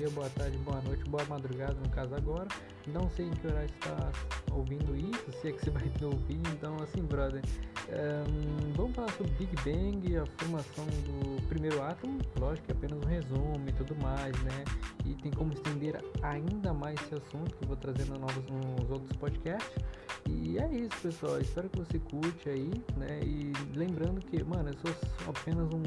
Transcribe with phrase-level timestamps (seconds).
[0.00, 2.48] dia, boa tarde, boa noite, boa madrugada, no caso agora.
[2.86, 4.10] Não sei em que horário está
[4.50, 6.40] ouvindo isso, se é que você vai ouvir.
[6.54, 7.42] Então, assim, brother,
[7.90, 12.18] um, vamos falar sobre Big Bang, a formação do primeiro átomo.
[12.38, 14.64] Lógico que é apenas um resumo e tudo mais, né?
[15.04, 19.14] E tem como estender ainda mais esse assunto que eu vou trazendo novos, nos outros
[19.18, 19.84] podcasts.
[20.26, 21.38] E é isso, pessoal.
[21.40, 23.20] Espero que você curte aí, né?
[23.22, 24.94] E lembrando que, mano, eu sou
[25.28, 25.82] apenas um,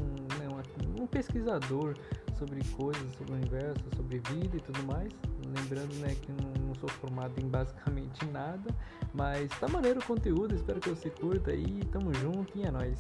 [0.58, 0.64] né,
[1.00, 1.96] um pesquisador
[2.38, 5.12] sobre coisas, sobre o universo, sobre vida e tudo mais.
[5.56, 8.74] Lembrando, né, que não, não sou formado em basicamente nada,
[9.14, 10.54] mas tá maneiro o conteúdo.
[10.56, 11.82] Espero que você curta aí.
[11.92, 13.00] Tamo junto e é nóis.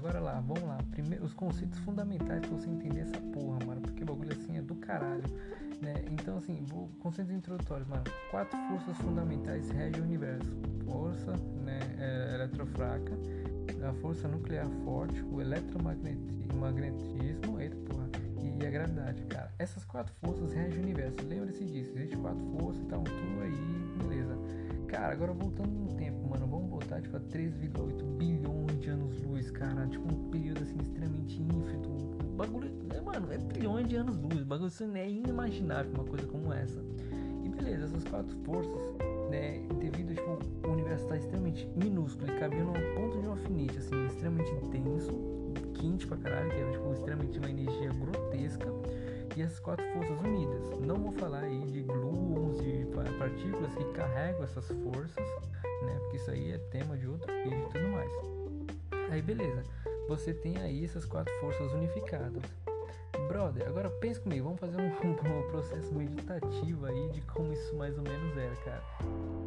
[0.00, 0.78] agora lá, vamos lá.
[0.90, 3.80] Primeiro, os conceitos fundamentais pra você entender essa porra, mano.
[3.82, 5.22] Porque o bagulho assim é do caralho.
[5.80, 5.94] Né?
[6.10, 6.66] Então, assim,
[6.98, 8.04] conceitos introdutórios, mano.
[8.30, 10.54] Quatro forças fundamentais regem o universo:
[10.84, 13.12] força né, é, eletrofraca,
[13.88, 18.10] a força nuclear forte, o eletromagnetismo, eita porra,
[18.42, 19.50] e a gravidade, cara.
[19.58, 21.16] Essas quatro forças regem o universo.
[21.26, 23.56] Lembre-se disso: existe quatro forças e tal, tudo aí,
[23.98, 24.38] beleza.
[24.86, 29.86] Cara, agora voltando no tempo, mano, vamos voltar tipo a 3,8 bilhões de anos-luz, cara.
[29.86, 32.09] Tipo um período assim extremamente ínfimo.
[32.40, 34.42] Bagulho, é, mano, é trilhões de anos-luz.
[34.44, 36.82] Bagulho assim, é inimaginável uma coisa como essa.
[37.44, 38.82] E beleza, essas quatro forças,
[39.28, 43.32] né, devido tipo, o universo estar tá extremamente minúsculo e cabia no ponto de um
[43.32, 45.12] alfinete, assim, extremamente denso,
[45.74, 48.68] quente pra caralho, que é tipo, extremamente uma energia grotesca
[49.36, 50.80] e as quatro forças unidas.
[50.80, 52.86] Não vou falar aí de gluons e
[53.18, 55.28] partículas que carregam essas forças,
[55.82, 55.94] né?
[56.00, 58.12] Porque isso aí é tema de outro vídeo e tudo mais.
[59.10, 59.62] Aí beleza,
[60.08, 62.42] você tem aí essas quatro forças unificadas.
[63.28, 67.96] Brother, agora pensa comigo, vamos fazer um, um, processo meditativo aí de como isso mais
[67.96, 68.82] ou menos era, cara.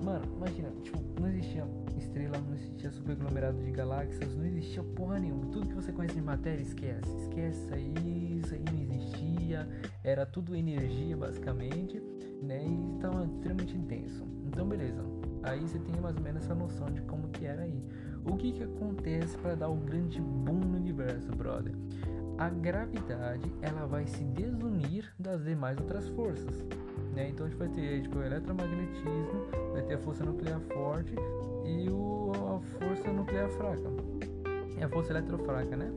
[0.01, 5.47] Mano, imagina, tipo, não existia estrela, não existia superaglomerado de galáxias, não existia porra nenhuma.
[5.47, 7.09] Tudo que você conhece de matéria, esquece.
[7.17, 9.67] Esquece aí, isso aí não existia.
[10.03, 12.01] Era tudo energia, basicamente,
[12.41, 12.65] né?
[12.65, 14.25] E estava extremamente intenso.
[14.45, 15.03] Então, beleza.
[15.43, 17.81] Aí você tem mais ou menos essa noção de como que era aí.
[18.25, 21.73] O que que acontece para dar o grande boom no universo, brother?
[22.37, 26.65] a gravidade ela vai se desunir das demais outras forças.
[27.15, 27.29] Né?
[27.29, 31.13] Então a gente vai ter tipo, o eletromagnetismo, vai ter a força nuclear forte
[31.63, 33.89] e o, a força nuclear fraca.
[34.77, 35.91] É a força eletrofraca, né?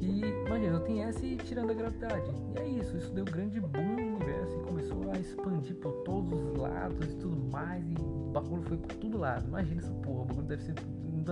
[0.00, 2.30] E imagina, tem essa e tirando a gravidade.
[2.54, 6.32] E é isso, isso deu grande boom no universo e começou a expandir por todos
[6.32, 7.84] os lados e tudo mais.
[7.88, 9.46] E o bagulho foi por todo lado.
[9.46, 10.74] Imagina essa porra, o bagulho deve, ser,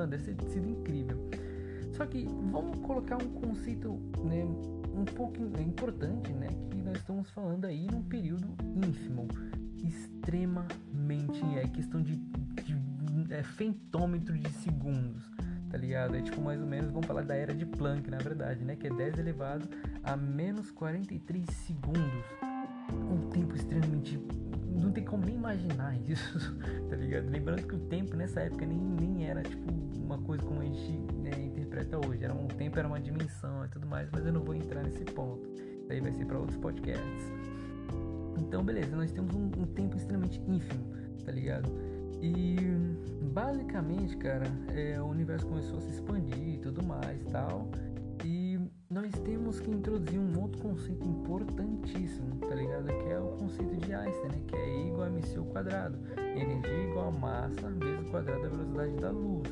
[0.07, 1.29] deve ter sido incrível.
[1.97, 3.93] Só que vamos colocar um conceito
[4.25, 4.45] né,
[4.95, 6.49] um pouco importante, né?
[6.71, 9.29] Que nós estamos falando aí num período ínfimo,
[9.83, 12.77] extremamente é questão de, de
[13.31, 15.31] é, fentômetro de segundos,
[15.71, 16.17] tá ligado?
[16.17, 18.75] É tipo mais ou menos, vamos falar da era de Planck, na verdade, né?
[18.75, 19.69] Que é 10 elevado
[20.03, 22.25] a menos 43 segundos.
[22.93, 24.19] Um tempo extremamente
[24.81, 26.57] não tem como nem imaginar isso,
[26.91, 27.31] tá ligado?
[27.31, 30.93] Lembrando que o tempo nessa época nem, nem era tipo uma coisa como a gente
[31.15, 32.25] né, interpreta hoje.
[32.25, 35.05] Era um tempo, era uma dimensão e tudo mais, mas eu não vou entrar nesse
[35.05, 35.49] ponto.
[35.89, 37.33] Daí vai ser para outros podcasts.
[38.39, 40.85] Então, beleza, nós temos um, um, tempo extremamente ínfimo,
[41.25, 41.71] tá ligado?
[42.21, 42.57] E
[43.33, 47.69] basicamente, cara, é, o universo começou a se expandir e tudo mais tal.
[48.25, 52.87] E nós temos que introduzir um outro conceito importantíssimo, tá ligado?
[52.87, 54.43] Que é o conceito de Einstein, né?
[54.47, 55.99] Que é E igual a mc ao quadrado.
[56.17, 59.49] Energia igual a massa vezes o quadrado da velocidade da luz.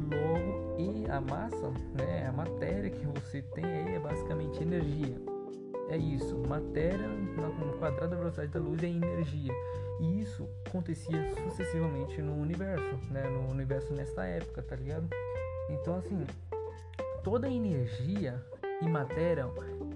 [0.00, 2.26] Logo, e a massa, né?
[2.26, 5.16] A matéria que você tem aí é basicamente energia.
[5.90, 9.52] É isso, matéria no quadrado da velocidade da luz é energia.
[10.00, 13.28] E isso acontecia sucessivamente no universo, né?
[13.28, 15.08] No universo nessa época, tá ligado?
[15.68, 16.24] Então, assim,
[17.22, 18.42] toda energia
[18.80, 19.46] e matéria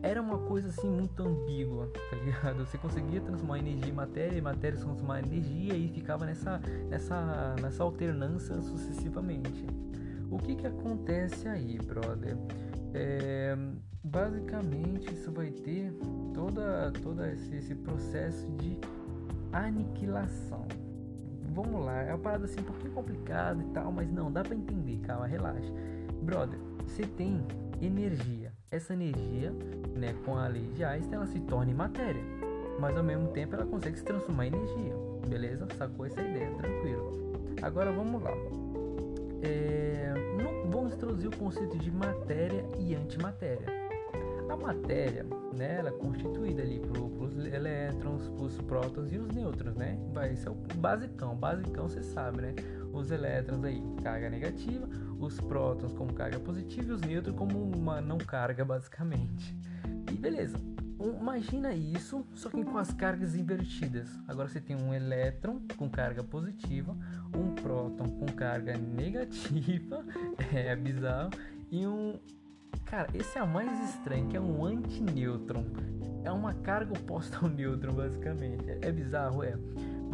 [0.05, 2.59] era uma coisa assim muito ambígua, tá ligado?
[2.67, 6.61] Você conseguia transformar energia em matéria e matéria transformar em energia e ficava nessa,
[6.91, 9.67] nessa, nessa alternância sucessivamente.
[10.31, 12.37] O que que acontece aí, brother?
[12.93, 13.57] É,
[14.05, 15.91] basicamente isso vai ter
[16.35, 18.79] toda, toda esse, esse processo de
[19.53, 20.67] aniquilação.
[21.55, 24.55] Vamos lá, é uma parada assim um pouquinho complicada e tal, mas não, dá para
[24.55, 25.73] entender, calma, relaxa.
[26.21, 27.43] Brother, você tem
[27.81, 28.54] energia.
[28.75, 29.53] Essa energia,
[29.95, 32.25] né, com a lei de Einstein, ela se torna em matéria,
[32.81, 34.97] mas ao mesmo tempo ela consegue se transformar em energia.
[35.29, 35.69] Beleza?
[35.79, 36.51] Sacou essa ideia?
[36.57, 37.55] Tranquilo.
[37.63, 38.33] Agora vamos lá.
[39.43, 40.13] É,
[40.73, 43.65] vamos introduzir o conceito de matéria e antimatéria.
[44.51, 45.25] A matéria,
[45.57, 49.97] né, ela é constituída ali pelos elétrons, os prótons e os nêutrons, né?
[50.13, 52.55] Vai ser o basicão, basicão você sabe, né?
[52.95, 54.89] os elétrons aí, carga negativa,
[55.25, 59.57] os prótons como carga positiva e os nêutrons como uma não carga, basicamente.
[60.11, 60.59] E beleza.
[61.01, 64.09] Imagina isso, só que com as cargas invertidas.
[64.29, 66.97] Agora você tem um elétron com carga positiva,
[67.37, 70.05] um próton com carga negativa,
[70.55, 71.31] é bizarro,
[71.71, 72.19] e um.
[72.85, 75.65] Cara, esse é a mais estranho, que é um antinêutron.
[76.23, 78.71] É uma carga oposta ao nêutron, basicamente.
[78.71, 79.59] É, é bizarro, é.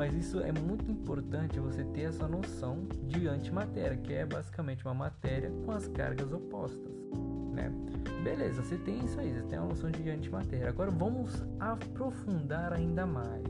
[0.00, 4.94] Mas isso é muito importante você ter essa noção de antimatéria, que é basicamente uma
[4.94, 6.91] matéria com as cargas opostas,
[7.52, 7.70] né?
[8.25, 10.70] Beleza, você tem isso aí, você tem a noção de antimatéria.
[10.70, 13.44] Agora vamos aprofundar ainda mais.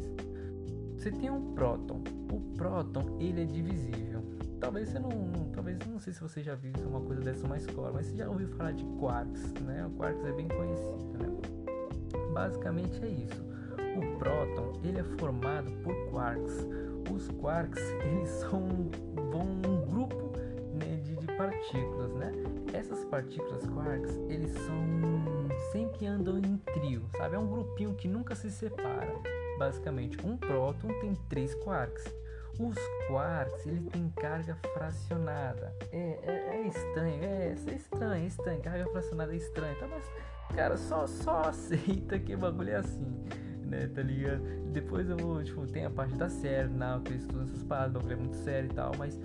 [0.96, 2.02] Você tem um próton.
[2.32, 4.20] O próton, ele é divisível.
[4.58, 5.10] Talvez você não,
[5.52, 8.28] talvez não sei se você já viu uma coisa dessa numa escola, mas você já
[8.28, 9.86] ouviu falar de quarks, né?
[9.86, 11.28] O quarks é bem conhecido, né?
[12.34, 13.49] Basicamente é isso
[13.96, 16.66] o próton ele é formado por quarks.
[17.10, 18.68] Os quarks eles são
[19.30, 20.32] vão um grupo
[20.74, 22.32] né, de, de, partículas, né?
[22.72, 25.10] Essas partículas quarks eles são
[25.72, 27.36] sempre andam em trio, sabe?
[27.36, 29.14] É um grupinho que nunca se separa.
[29.58, 32.04] Basicamente, um próton tem três quarks.
[32.58, 32.76] Os
[33.08, 35.74] quarks ele tem carga fracionada.
[35.92, 38.60] É, é, é estranho, é, é estranho, é estranho.
[38.60, 39.86] Carga fracionada é estranho, tá?
[39.86, 40.04] Mas
[40.54, 43.24] cara, só só aceita que o bagulho é assim
[43.70, 44.42] né, tá ligado?
[44.72, 47.92] Depois eu vou, tipo, tem a parte da série, não, que eu estudo essas paradas,
[47.92, 49.18] bagulho é muito sério e tal, mas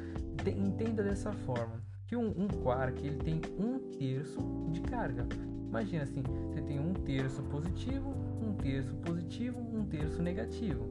[0.46, 4.40] entenda dessa forma, que um, um quark, ele tem um terço
[4.72, 5.28] de carga.
[5.68, 10.90] Imagina assim, você tem um terço positivo, um terço positivo, um terço negativo.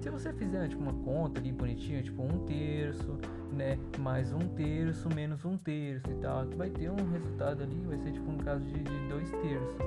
[0.00, 3.18] Se você fizer tipo uma conta ali bonitinha, tipo um terço,
[3.52, 7.98] né, mais um terço menos um terço e tal, vai ter um resultado ali, vai
[7.98, 9.78] ser tipo um caso de, de dois terços,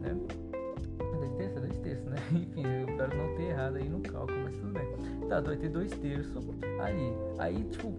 [0.00, 0.55] né?
[1.16, 2.16] Dois terços, dois terços, né?
[2.32, 5.28] Enfim, eu espero não ter errado aí no cálculo, mas tudo bem.
[5.28, 6.44] Tá, vai ter dois terços
[6.80, 7.12] ali.
[7.38, 7.92] Aí, tipo,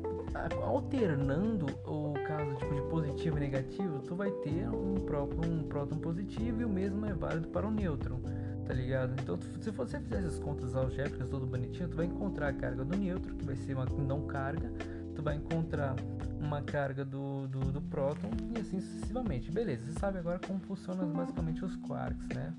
[0.63, 5.97] alternando o caso tipo, de positivo e negativo, tu vai ter um próprio um próton
[5.97, 8.19] positivo e o mesmo é válido para o nêutron,
[8.65, 9.13] tá ligado?
[9.21, 12.97] Então, se você fizer essas contas algébricas tudo bonitinho, tu vai encontrar a carga do
[12.97, 14.71] nêutron, que vai ser uma não carga,
[15.15, 15.95] tu vai encontrar
[16.39, 19.51] uma carga do, do, do próton e assim sucessivamente.
[19.51, 22.53] Beleza, você sabe agora como funcionam basicamente os quarks, né?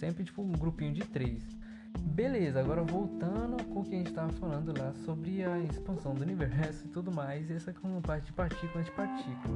[0.00, 1.42] Sempre tipo um grupinho de três.
[1.98, 6.22] Beleza, agora voltando com o que a gente estava falando lá sobre a expansão do
[6.22, 9.54] universo e tudo mais, essa como parte de partícula antipartícula.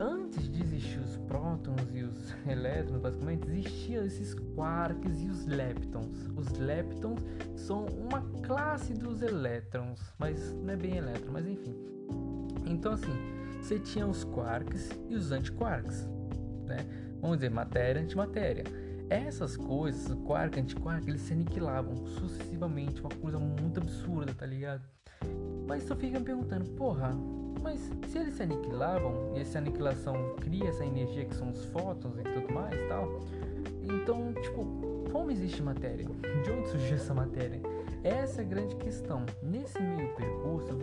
[0.00, 6.30] Antes de existir os prótons e os elétrons, basicamente, existiam esses quarks e os leptons.
[6.34, 7.20] Os leptons
[7.54, 11.76] são uma classe dos elétrons, mas não é bem elétron, mas enfim.
[12.64, 13.12] Então assim,
[13.60, 16.08] você tinha os quarks e os antiquarks,
[16.64, 16.78] né?
[17.20, 18.64] Vamos dizer, matéria, antimatéria.
[19.12, 24.82] Essas coisas, quark, antiquark, eles se aniquilavam sucessivamente, uma coisa muito absurda, tá ligado?
[25.68, 27.14] Mas só fica me perguntando, porra,
[27.62, 27.78] mas
[28.08, 32.22] se eles se aniquilavam e essa aniquilação cria essa energia que são os fótons e
[32.22, 33.20] tudo mais tal,
[33.82, 34.64] então, tipo,
[35.12, 36.06] como existe matéria?
[36.42, 37.60] De onde surgiu essa matéria?
[38.02, 39.26] Essa é a grande questão.
[39.42, 40.74] Nesse meio percurso,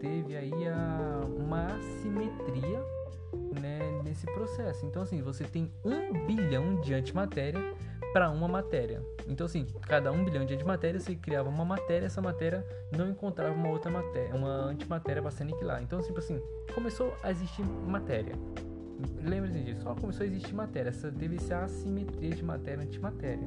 [0.00, 2.82] teve aí a, uma assimetria
[3.60, 4.84] né, nesse processo.
[4.86, 7.60] Então, assim, você tem um bilhão de antimatéria
[8.12, 9.02] para uma matéria.
[9.26, 12.64] Então, assim, cada um bilhão de antimatéria você criava uma matéria, essa matéria
[12.96, 15.82] não encontrava uma outra matéria, uma antimatéria para se aniquilar.
[15.82, 16.40] Então, tipo assim,
[16.74, 18.34] começou a existir matéria.
[19.22, 20.88] Lembre-se disso, só começou a existir matéria.
[20.88, 23.46] Essa teve essa assimetria de matéria antimatéria.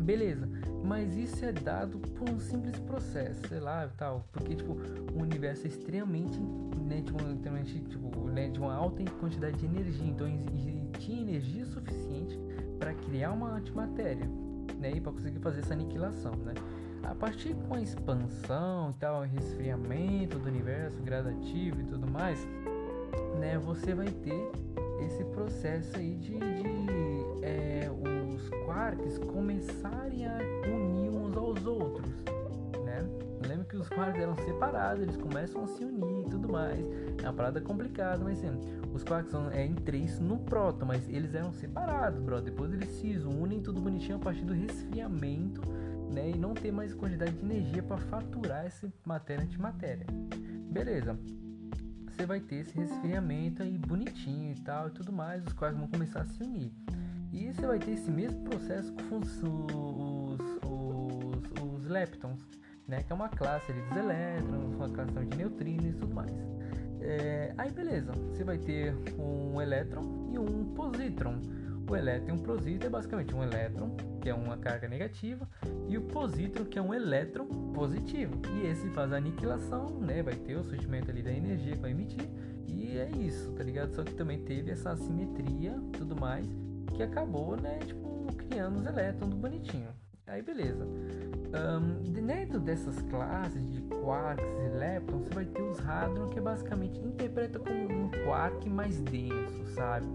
[0.00, 0.48] Beleza,
[0.82, 4.76] mas isso é dado por um simples processo, sei lá, tal, porque tipo,
[5.14, 6.38] o universo é extremamente,
[6.86, 10.26] né, tipo, extremamente, tipo, né, de uma alta quantidade de energia, então
[10.98, 12.38] tinha energia suficiente
[12.78, 14.26] para criar uma antimatéria,
[14.78, 16.54] né, e para conseguir fazer essa aniquilação, né?
[17.02, 22.38] A partir com a expansão e tal, resfriamento do universo gradativo e tudo mais,
[23.38, 24.50] né, você vai ter
[25.06, 27.77] esse processo aí de, de é,
[28.48, 32.10] os quarks começarem a unir uns aos outros,
[32.84, 33.06] né?
[33.46, 36.80] Lembra que os quarks eram separados, eles começam a se unir e tudo mais.
[37.22, 38.58] É uma parada complicada, mas sim,
[38.92, 42.40] os quarks são é, em três no próton, mas eles eram separados, bro.
[42.40, 45.60] Depois eles se unem tudo bonitinho a partir do resfriamento,
[46.10, 46.30] né?
[46.30, 50.06] E não ter mais quantidade de energia para faturar essa matéria antimatéria.
[50.70, 51.18] Beleza
[52.10, 55.86] você vai ter esse resfriamento aí bonitinho e tal e tudo mais, os quais vão
[55.86, 56.72] começar a se unir.
[57.32, 62.40] E você vai ter esse mesmo processo com os, os, os, os leptons,
[62.86, 63.02] né?
[63.02, 66.32] Que é uma classe ali dos elétrons, uma classe de neutrinos e tudo mais.
[67.00, 71.40] É, aí beleza, você vai ter um elétron e um positron.
[71.88, 75.48] O elétron e um positron é basicamente um elétron, que é uma carga negativa,
[75.88, 78.34] e o posítron, que é um elétron positivo.
[78.56, 80.22] E esse faz a aniquilação, né?
[80.22, 82.28] Vai ter o surgimento ali da energia que vai emitir,
[82.66, 83.94] e é isso, tá ligado?
[83.94, 86.46] Só que também teve essa assimetria, tudo mais,
[86.94, 87.78] que acabou, né?
[87.86, 89.88] Tipo, criando os elétrons bonitinho.
[90.26, 90.84] Aí beleza.
[90.84, 92.12] Um,
[92.48, 97.00] dentro dessas classes de quarks e leptons, você vai ter os hadrons, que é basicamente
[97.00, 100.06] interpreta como um quark mais denso, sabe?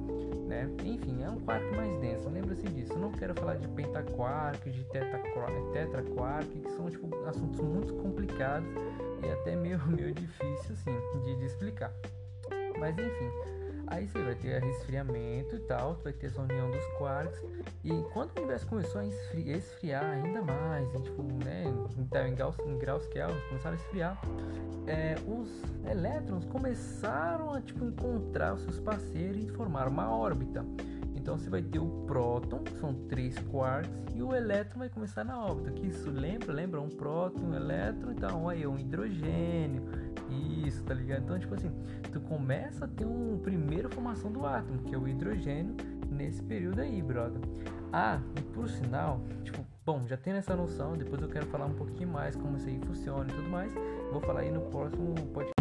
[0.48, 0.70] Né?
[0.84, 2.94] Enfim, é um quark mais denso, lembra-se disso.
[2.94, 8.70] Eu não quero falar de pentaquark, de tetraquark, que são tipo, assuntos muito complicados
[9.24, 11.92] e até meio, meio difícil assim, de, de explicar.
[12.80, 13.32] Mas enfim,
[13.88, 17.40] Aí você vai ter resfriamento e tal, vai ter essa união dos quarks.
[17.84, 21.64] E quando o universo começou a esfriar, esfriar ainda mais, e, tipo, né,
[22.28, 24.22] em, graus, em graus Kelvin, começaram a esfriar,
[24.88, 25.50] é, os
[25.90, 30.66] elétrons começaram a tipo, encontrar os seus parceiros e formar uma órbita.
[31.24, 35.24] Então você vai ter o próton, que são três quarks, e o elétron vai começar
[35.24, 35.72] na órbita.
[35.72, 36.52] Que isso lembra?
[36.52, 39.84] Lembra um próton, um elétron, então aí um hidrogênio.
[40.66, 41.24] Isso, tá ligado?
[41.24, 41.72] Então, tipo assim,
[42.12, 45.74] tu começa a ter uma primeira formação do átomo, que é o hidrogênio,
[46.12, 47.42] nesse período aí, brother.
[47.94, 51.74] Ah, e por sinal, tipo, bom, já tendo essa noção, depois eu quero falar um
[51.74, 53.72] pouquinho mais como isso aí funciona e tudo mais.
[54.12, 55.54] Vou falar aí no próximo podcast.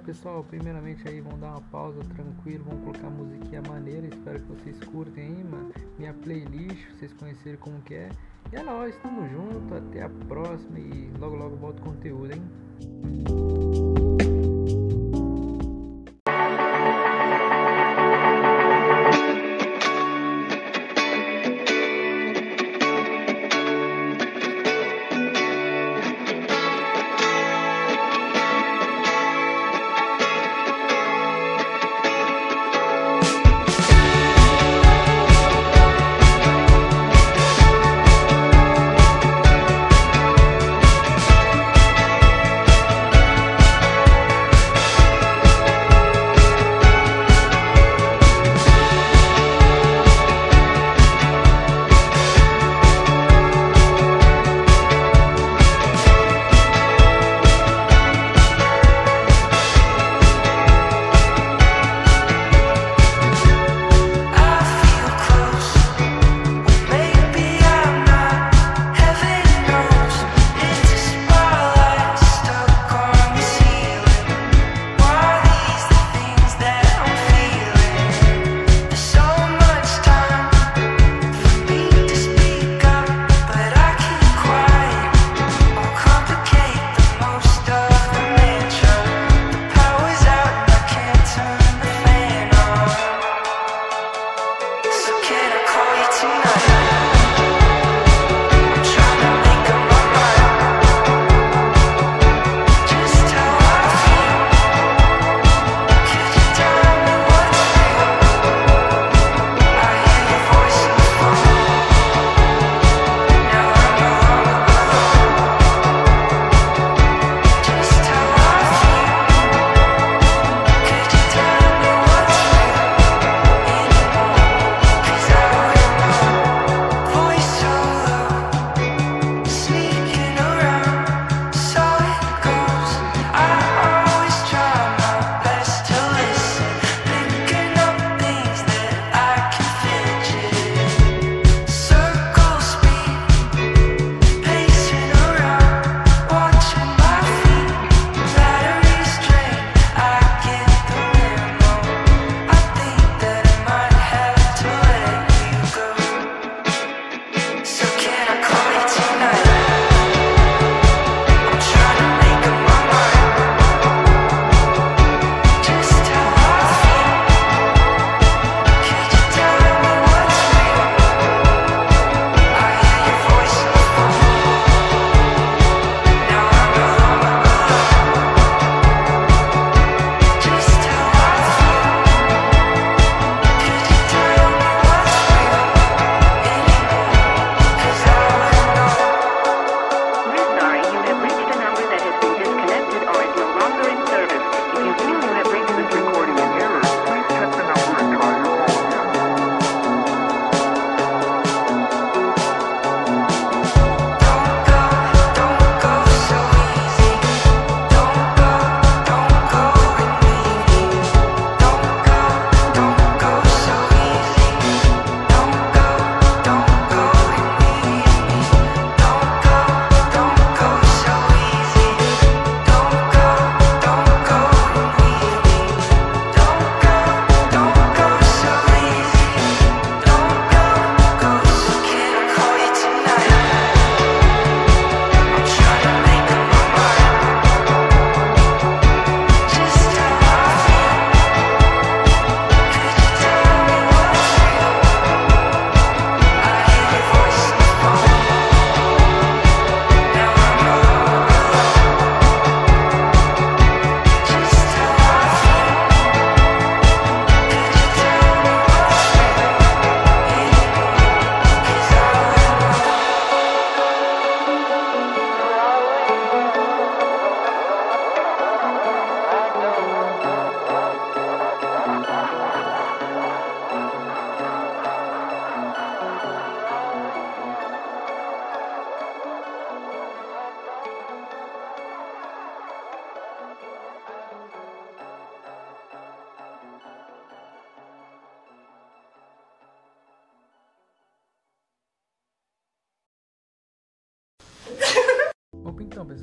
[0.00, 4.80] Pessoal, primeiramente aí vamos dar uma pausa tranquilo, vamos colocar musiquinha maneira, espero que vocês
[4.84, 5.72] curtem aí, mano.
[5.98, 8.08] Minha playlist, vocês conhecerem como que é.
[8.52, 13.55] E é nóis, tamo junto, até a próxima e logo logo volto conteúdo, hein?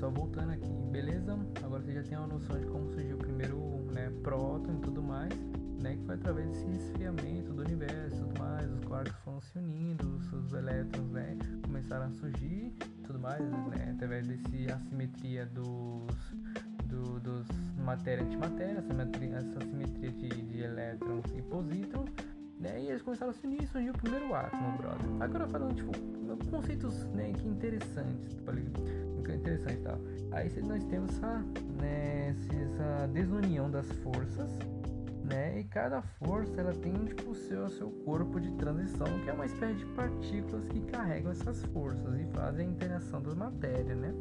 [0.04, 1.38] Pessoal, voltando aqui, beleza?
[1.64, 3.58] Agora você já tem uma noção de como surgiu o primeiro
[3.92, 5.34] né, próton e tudo mais,
[5.82, 5.96] né?
[5.96, 10.20] Que foi através desse resfriamento do universo e tudo mais, os quarks foram se unindo,
[10.34, 11.38] os elétrons, né?
[11.64, 12.74] Começaram a surgir
[13.06, 13.94] tudo mais, né?
[13.96, 16.36] Através desse assimetria dos,
[16.86, 22.10] do, dos matéria-antimatéria, essa, essa assimetria de, de elétrons e posítrons,
[22.64, 22.82] né?
[22.82, 25.06] E eles começaram a se unir e surgiu o primeiro átomo, brother.
[25.20, 25.92] Agora falando, tipo,
[26.50, 28.54] conceitos né, que interessantes, tá
[29.34, 30.00] interessante tal.
[30.32, 31.44] Aí nós temos essa,
[31.80, 34.50] né, essa desunião das forças,
[35.24, 35.60] né?
[35.60, 39.46] E cada força ela tem tipo o seu, seu corpo de transição, que é uma
[39.46, 44.14] espécie de partículas que carregam essas forças e fazem a interação das matérias, né?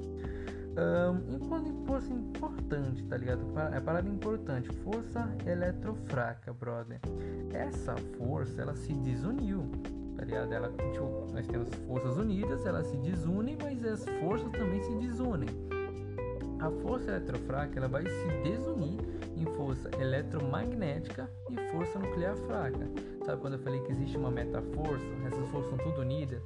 [1.28, 3.40] Enquanto força importante, tá ligado?
[3.74, 4.68] É parada importante.
[4.78, 7.00] Força eletrofraca, brother.
[7.52, 9.70] Essa força, ela se desuniu,
[10.16, 10.52] tá ligado?
[10.52, 15.48] Ela, tipo, nós temos forças unidas, elas se desunem, mas as forças também se desunem.
[16.58, 19.00] A força eletrofraca, ela vai se desunir
[19.36, 22.88] em força eletromagnética e força nuclear fraca.
[23.26, 25.04] Sabe quando eu falei que existe uma metaforça?
[25.26, 26.40] Essas forças são tudo unidas.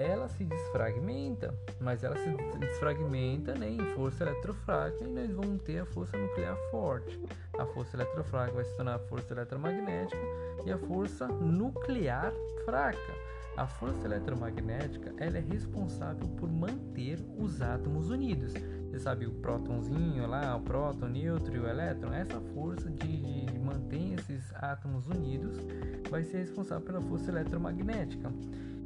[0.00, 5.80] Ela se desfragmenta, mas ela se desfragmenta né, em força eletrofraca e nós vamos ter
[5.80, 7.20] a força nuclear forte.
[7.58, 10.22] A força eletrofraca vai se tornar a força eletromagnética
[10.64, 12.32] e a força nuclear
[12.64, 13.14] fraca.
[13.58, 18.54] A força eletromagnética ela é responsável por manter os átomos unidos.
[18.90, 22.12] Você sabe o prótonzinho lá, o próton, o nêutron e o elétron?
[22.12, 25.56] Essa força de, de manter esses átomos unidos
[26.10, 28.32] vai ser responsável pela força eletromagnética.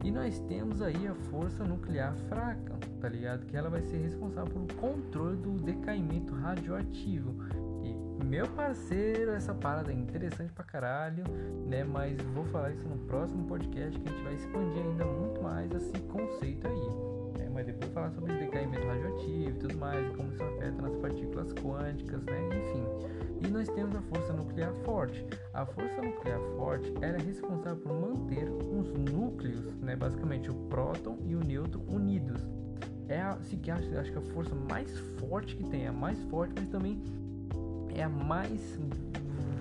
[0.05, 3.47] E nós temos aí a força nuclear fraca, tá ligado?
[3.47, 7.35] Que ela vai ser responsável pelo controle do decaimento radioativo.
[7.83, 11.25] E meu parceiro, essa parada é interessante pra caralho,
[11.67, 11.83] né?
[11.83, 15.73] Mas vou falar isso no próximo podcast que a gente vai expandir ainda muito mais
[15.73, 16.94] esse conceito aí
[19.85, 22.49] mais, como isso afeta nas partículas quânticas, né?
[22.49, 23.47] Enfim.
[23.47, 25.27] E nós temos a força nuclear forte.
[25.53, 29.95] A força nuclear forte era é responsável por manter os núcleos, né?
[29.95, 32.41] Basicamente o próton e o nêutron unidos.
[33.07, 35.93] É a, se que acho, acho que a força mais forte que tem, é a
[35.93, 37.03] mais forte, mas também
[37.95, 38.79] é a mais,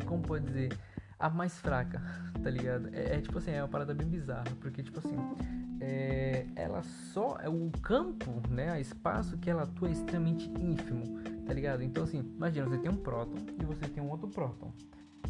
[0.05, 0.77] como pode dizer,
[1.19, 2.01] a mais fraca,
[2.41, 2.87] tá ligado?
[2.93, 5.17] É, é tipo assim, é uma parada bem bizarra, porque tipo assim,
[5.83, 6.81] é, ela
[7.13, 11.83] só é o campo, né, o espaço que ela atua é extremamente ínfimo, tá ligado?
[11.83, 14.71] Então assim, imagina você tem um próton e você tem um outro próton.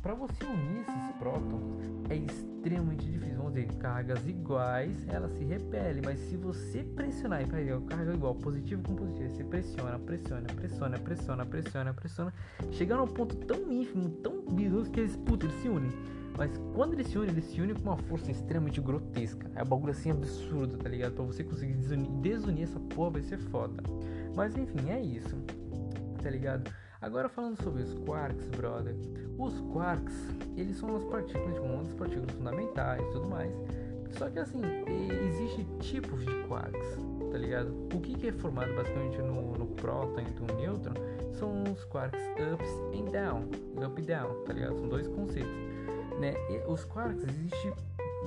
[0.02, 1.64] Para você unir esses prótons
[2.10, 3.38] é extremamente difícil.
[3.38, 8.36] Vamos dizer, cargas iguais, elas se repelem, mas se você pressionar e para carga igual,
[8.36, 12.34] positivo com positivo, você pressiona, pressiona, pressiona, pressiona, pressiona, pressiona,
[12.72, 15.92] chegando a um ponto tão ínfimo, tão bizarro que eles, puta, eles se unem.
[16.38, 19.50] Mas quando eles se unem, eles se unem com uma força extremamente grotesca.
[19.56, 21.14] É um bagulho assim absurdo, tá ligado?
[21.14, 23.82] Pra você conseguir desunir, desunir essa porra vai ser foda.
[24.36, 25.36] Mas enfim, é isso.
[26.22, 26.72] Tá ligado?
[27.02, 28.96] Agora falando sobre os quarks, brother.
[29.38, 30.14] Os quarks,
[30.56, 33.52] eles são as partículas, tipo, uma das partículas fundamentais e tudo mais.
[34.18, 34.62] Só que assim,
[35.28, 36.98] existe tipos de quarks,
[37.32, 37.76] tá ligado?
[37.94, 40.94] O que, que é formado basicamente no, no próton e no nêutron
[41.34, 42.22] são os quarks
[42.54, 43.50] ups e down,
[43.86, 44.76] up e down, tá ligado?
[44.76, 45.73] São dois conceitos.
[46.20, 46.34] Né?
[46.50, 47.74] E os quarks existem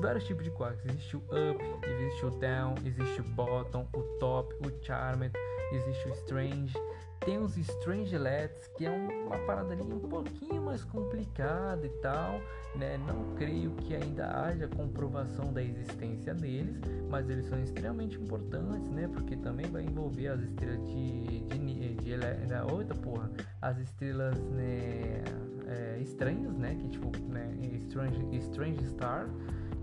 [0.01, 0.85] vários tipos de quarks.
[0.85, 5.33] Existe o up, existe o down, existe o bottom, o top, o charmed,
[5.72, 6.75] existe o strange.
[7.20, 12.40] Tem os strangelets, que é uma parada ali um pouquinho mais complicada e tal,
[12.76, 12.98] né?
[12.98, 19.09] Não creio que ainda haja comprovação da existência deles, mas eles são extremamente importantes, né?
[19.12, 25.24] Porque também vai envolver as estrelas de, de, de, de, outra porra, as estrelas, né?
[25.66, 26.74] é, estranhos, né?
[26.74, 27.52] Que tipo, né?
[27.88, 29.29] Strange, Strange Star,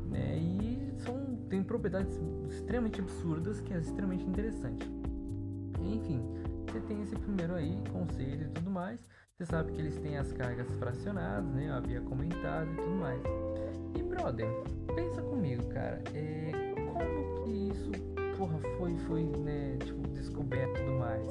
[0.10, 0.38] né?
[0.38, 2.20] E são, tem propriedades
[2.50, 4.90] extremamente absurdas que é extremamente interessante.
[5.82, 6.24] Enfim,
[6.74, 9.00] você tem esse primeiro aí, conselho e tudo mais.
[9.38, 11.68] Você sabe que eles têm as cargas fracionadas, né?
[11.70, 13.22] Eu havia comentado e tudo mais.
[13.96, 14.48] E brother,
[14.96, 16.02] pensa comigo, cara.
[16.16, 16.52] É,
[16.92, 17.92] como que isso,
[18.36, 19.78] porra, foi, foi, né?
[19.86, 21.28] Tipo, descoberto e tudo mais,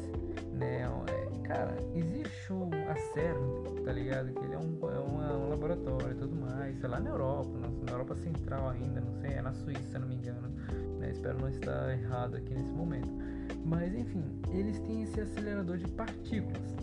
[0.63, 4.33] É, cara, existe o, a CERN, tá ligado?
[4.33, 7.69] Que ele é um, é um laboratório e tudo mais, sei lá na Europa, na,
[7.69, 10.49] na, Europa Central ainda, não sei, é na Suíça, se não me engano.
[10.99, 11.11] Né?
[11.11, 13.11] Espero não estar errado aqui nesse momento.
[13.65, 16.77] Mas enfim, eles têm esse acelerador de partículas.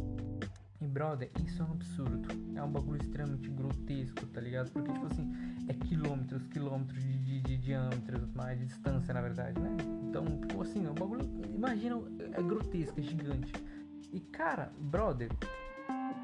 [0.82, 2.28] E brother, isso é um absurdo.
[2.56, 4.72] É um bagulho extremamente grotesco, tá ligado?
[4.72, 5.30] Porque, tipo assim,
[5.70, 9.70] é quilômetros, quilômetros de, de, de diâmetro, mais de distância, na verdade, né?
[10.04, 10.26] Então,
[10.60, 11.30] assim, é um bagulho.
[11.54, 12.02] Imagina,
[12.34, 13.54] é grotesco, é gigante.
[14.12, 15.30] E cara, brother,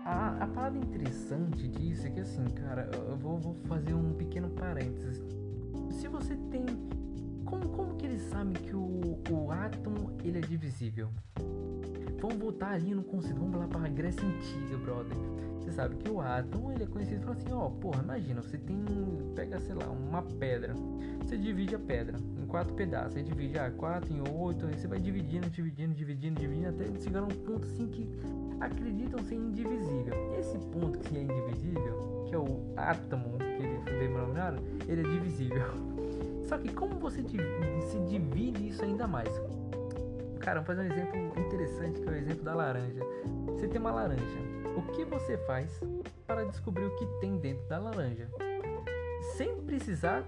[0.03, 4.49] a, a parada interessante disso é que assim, cara, eu vou, vou fazer um pequeno
[4.49, 5.23] parênteses.
[5.91, 6.65] Se você tem.
[7.45, 11.09] Como, como que eles sabem que o, o átomo ele é divisível?
[12.19, 15.15] Vamos voltar ali no conceito, vamos lá para a Grécia Antiga, brother.
[15.59, 18.77] Você sabe que o átomo ele é conhecido por assim, ó, porra, imagina, você tem,
[19.35, 20.73] pega, sei lá, uma pedra,
[21.23, 24.87] você divide a pedra em quatro pedaços, você divide, ah, quatro em oito, aí você
[24.87, 28.07] vai dividindo, dividindo, dividindo, dividindo, até chegar a um ponto assim que
[28.59, 30.13] acreditam ser indivisível.
[30.39, 35.65] Esse ponto que é indivisível, que é o átomo que eles denominaram, ele é divisível.
[36.47, 39.29] Só que como você se divide isso ainda mais?
[40.39, 43.01] Cara, vamos fazer um exemplo interessante que é o exemplo da laranja.
[43.47, 45.79] Você tem uma laranja o que você faz
[46.27, 48.27] para descobrir o que tem dentro da laranja?
[49.35, 50.23] Sem precisar,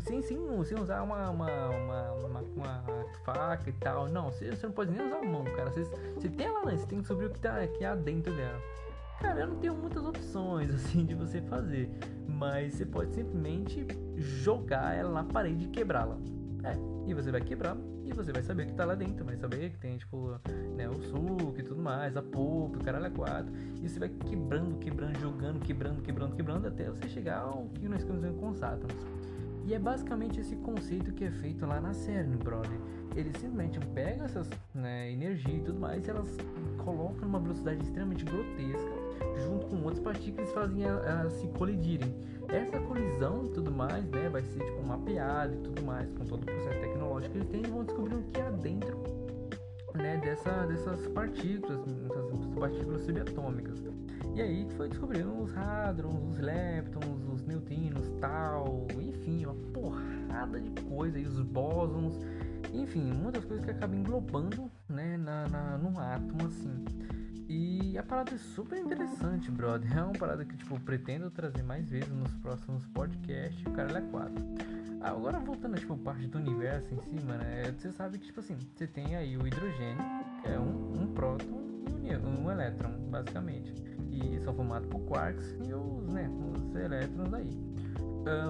[0.00, 2.84] sem, sem, sem usar uma, uma, uma, uma, uma
[3.24, 4.08] faca e tal.
[4.08, 5.70] Não, você, você, não pode nem usar a mão, cara.
[5.70, 8.34] Você, você tem a laranja, você tem que descobrir o que, tá, que há dentro
[8.34, 8.60] dela.
[9.20, 11.90] Cara, eu não tenho muitas opções assim de você fazer,
[12.28, 16.18] mas você pode simplesmente jogar ela na parede e quebrá-la.
[16.64, 16.74] É,
[17.06, 19.70] e você vai quebrar e você vai saber o que tá lá dentro, vai saber
[19.70, 20.38] que tem, tipo,
[20.76, 23.52] né, o suco e tudo mais, a polpa, o caralho é quatro.
[23.82, 28.04] E você vai quebrando, quebrando, jogando, quebrando, quebrando, quebrando, até você chegar ao que nós
[28.04, 28.96] conhecemos com os átomos.
[29.66, 32.78] E é basicamente esse conceito que é feito lá na CERN, brother.
[33.16, 36.36] Eles simplesmente pegam essas né, energia e tudo mais e elas
[36.84, 39.03] colocam numa velocidade extremamente grotesca
[39.44, 42.14] junto com outras partículas fazem elas se colidirem.
[42.48, 46.42] Essa colisão e tudo mais, né, vai ser tipo mapeado e tudo mais, com todo
[46.42, 49.02] o processo tecnológico que eles têm, e vão descobrir o que há dentro
[49.94, 53.82] né, dessa, dessas partículas, essas partículas subatômicas.
[54.34, 60.70] E aí foi descobrindo os hadrons, os leptons, os neutrinos, tal, enfim, uma porrada de
[60.82, 62.18] coisa, e os bósons,
[62.72, 66.84] enfim, muitas coisas que acabam englobando né, na, na, num átomo assim.
[67.56, 69.96] E a parada é super interessante, brother.
[69.96, 73.64] É uma parada que, tipo, pretendo trazer mais vezes nos próximos podcasts.
[73.64, 74.44] O cara é 4.
[75.00, 78.56] Agora, voltando, tipo, parte do universo em si, mano, é, você sabe que, tipo assim,
[78.74, 80.02] você tem aí o hidrogênio,
[80.42, 81.62] que é um, um próton
[82.02, 83.72] e um, um elétron, basicamente.
[84.10, 87.56] E são formados por quarks e os, né, os elétrons aí.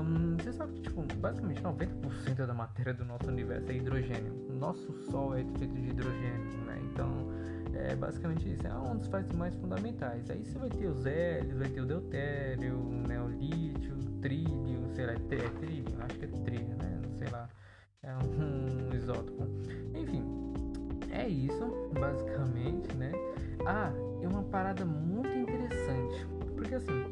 [0.00, 4.32] Um, você sabe que, tipo, basicamente 90% da matéria do nosso universo é hidrogênio.
[4.58, 6.80] Nosso Sol é feito de hidrogênio, né?
[6.90, 7.28] Então,
[7.76, 8.66] é basicamente isso.
[8.66, 10.28] É um dos fatos mais fundamentais.
[10.30, 14.88] Aí você vai ter os hélios, vai ter o deutério, né, o lítio, o trílio,
[14.94, 17.00] sei lá, é, é trílio, acho que é trílio, né?
[17.04, 17.48] Não sei lá.
[18.02, 19.46] É um, um isótopo.
[19.94, 20.24] Enfim,
[21.10, 23.12] é isso, basicamente, né?
[23.66, 26.26] Ah, é uma parada muito interessante.
[26.54, 27.04] Porque assim,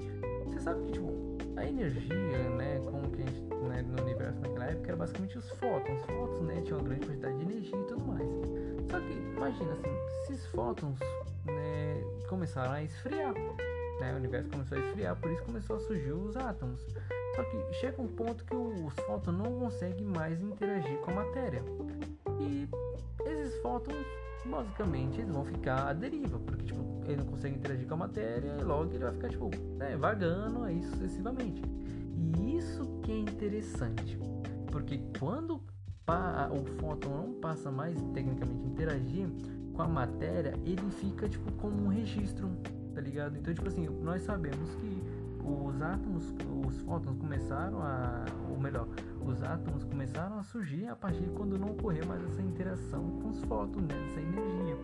[0.45, 1.13] você sabe que tipo,
[1.57, 5.49] a energia, né, como que a gente, né, no universo naquela época era basicamente os
[5.51, 6.01] fótons.
[6.01, 8.62] Os fótons, né, tinham uma grande quantidade de energia e tudo mais.
[8.91, 9.91] Só que imagina assim,
[10.23, 10.99] esses fótons,
[11.45, 13.35] né, começaram a esfriar,
[14.01, 16.81] né, o universo começou a esfriar, por isso começou a surgir os átomos.
[17.35, 21.63] Só que chega um ponto que os fótons não conseguem mais interagir com a matéria.
[22.41, 22.69] E
[23.27, 23.97] esses fótons,
[24.45, 28.57] basicamente, eles vão ficar à deriva, porque tipo, ele não consegue interagir com a matéria
[28.61, 31.63] e logo ele vai ficar tipo, né, vagando aí sucessivamente.
[32.37, 34.19] E isso que é interessante,
[34.71, 35.63] porque quando
[36.51, 39.29] o fóton não passa mais tecnicamente interagir
[39.73, 42.51] com a matéria, ele fica tipo como um registro,
[42.95, 43.39] tá ligado?
[43.39, 45.03] Então, tipo assim, nós sabemos que
[45.45, 46.35] os átomos,
[46.67, 48.87] os fótons começaram a, ou melhor,
[49.25, 53.31] os átomos começaram a surgir a partir de quando não ocorreu mais essa interação com
[53.31, 54.77] os fótons, né, essa energia.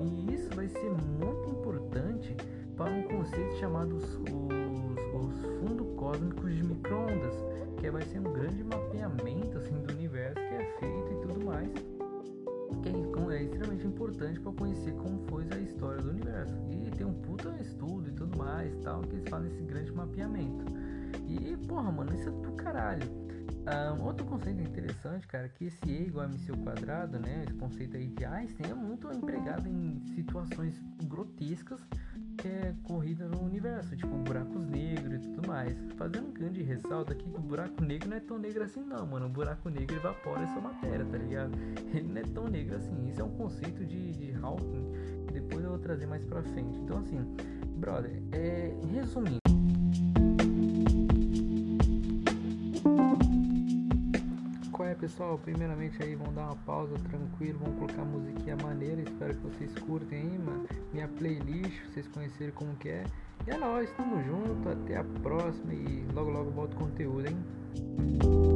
[0.00, 2.34] E isso vai ser muito importante
[2.76, 7.34] para um conceito chamado os, os, os fundos cósmicos de microondas,
[7.76, 11.70] que vai ser um grande mapeamento assim, do universo que é feito e tudo mais,
[12.82, 16.54] que é, é extremamente importante para conhecer como foi a história do universo.
[16.70, 20.64] E tem um puta estudo e tudo mais, tal, que eles fazem esse grande mapeamento.
[21.26, 23.26] E, porra, mano, isso é do caralho.
[23.66, 27.42] Um, outro conceito interessante, cara, que esse E igual a MC ao quadrado, né?
[27.42, 31.80] Esse conceito aí de Einstein é muito empregado em situações grotescas
[32.36, 35.76] que é corrida no universo, tipo buracos negros e tudo mais.
[35.96, 39.04] Fazendo um grande ressalto aqui que o buraco negro não é tão negro assim não,
[39.04, 39.26] mano.
[39.26, 41.52] O buraco negro evapora essa matéria, tá ligado?
[41.92, 43.08] Ele não é tão negro assim.
[43.08, 44.92] Isso é um conceito de, de Hawking
[45.26, 46.78] que depois eu vou trazer mais pra frente.
[46.78, 47.18] Então assim,
[47.76, 49.45] brother, é, resumindo.
[55.06, 59.72] Pessoal, primeiramente aí vamos dar uma pausa tranquilo, vamos colocar musiquinha maneira, espero que vocês
[59.86, 60.66] curtem aí, mano.
[60.92, 63.04] Minha playlist, vocês conhecerem como que é.
[63.46, 68.55] E é nóis, tamo junto, até a próxima e logo logo boto conteúdo, hein?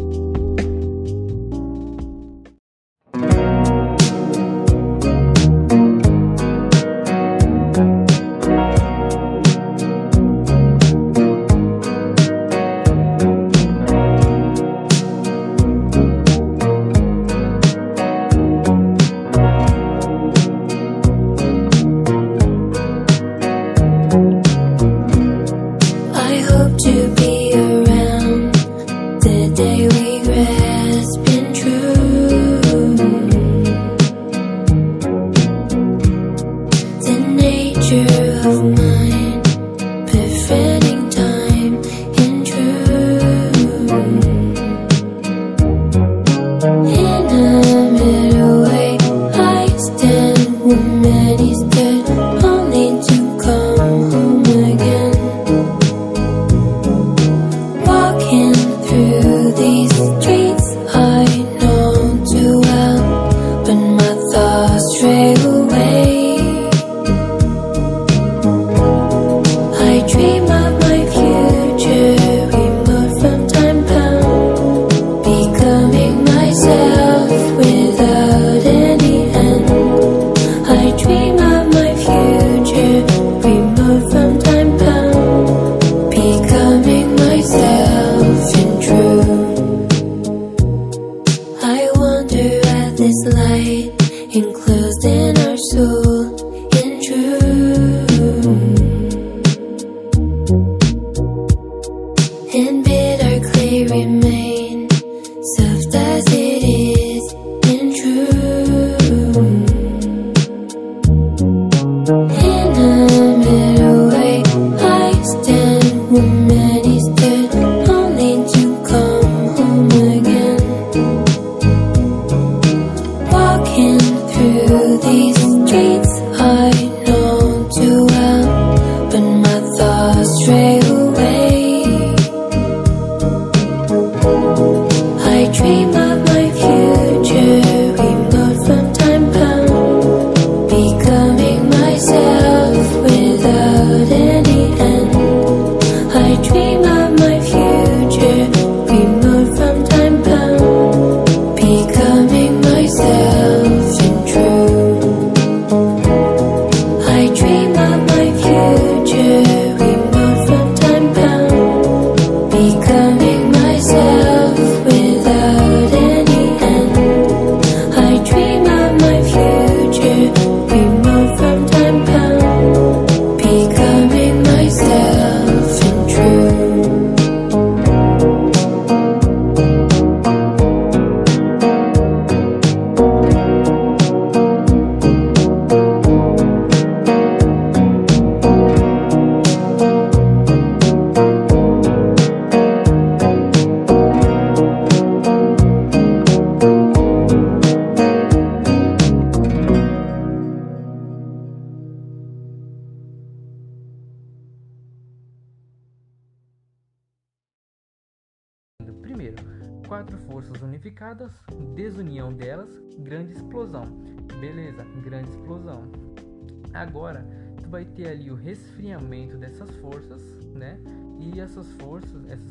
[218.01, 220.23] Ter ali o resfriamento dessas forças,
[220.55, 220.81] né?
[221.19, 222.51] E essas forças, essas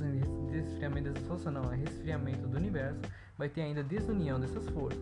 [0.52, 3.00] resfriamento dessas forças não, é resfriamento do universo,
[3.40, 5.02] vai ter ainda desunião dessas forças.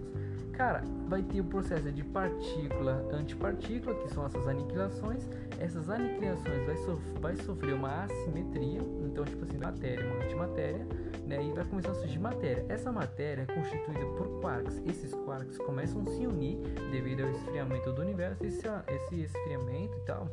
[0.53, 5.27] Cara, vai ter o processo de partícula antipartícula, que são essas aniquilações.
[5.59, 6.75] Essas aniquilações vai,
[7.21, 10.87] vai sofrer uma assimetria, então tipo assim, matéria, uma antimatéria,
[11.27, 11.43] né?
[11.43, 12.65] E vai começar a surgir matéria.
[12.69, 14.81] Essa matéria é constituída por quarks.
[14.87, 16.57] Esses quarks começam a se unir
[16.89, 18.43] devido ao esfriamento do universo.
[18.43, 20.27] Esse, esse esfriamento e tal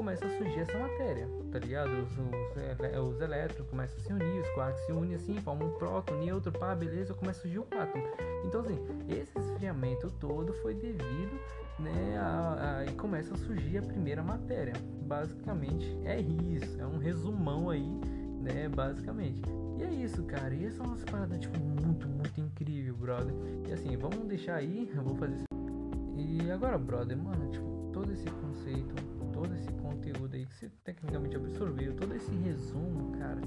[0.00, 1.90] começa a surgir essa matéria, tá ligado?
[1.90, 5.72] Os, os, os elétrons começam a se unir, os quarks se unem assim, formam um
[5.72, 8.04] próton, neutro, pá, beleza, começa a surgir o átomo.
[8.46, 11.38] Então assim, esse esfriamento todo foi devido,
[11.78, 14.72] né, a, a, e começa a surgir a primeira matéria.
[15.02, 17.88] Basicamente é isso, é um resumão aí,
[18.40, 19.40] né, basicamente.
[19.78, 20.54] E é isso, cara.
[20.54, 23.34] E essa é uma parada, tipo, muito, muito incrível, brother.
[23.66, 25.44] E assim, vamos deixar aí, eu vou fazer isso.
[26.16, 28.94] E agora, brother, mano, tipo, todo esse conceito,
[29.32, 33.40] todo esse conteúdo aí que você tecnicamente absorveu, todo esse resumo, cara.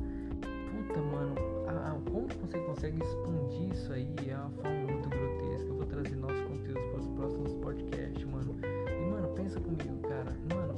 [1.01, 1.35] Mano,
[1.67, 5.69] a, a, como você consegue expandir isso aí é uma forma muito grotesca.
[5.69, 8.55] Eu vou trazer novos conteúdos para os próximos podcasts, mano.
[8.63, 10.31] E, mano, pensa comigo, cara.
[10.53, 10.75] Mano,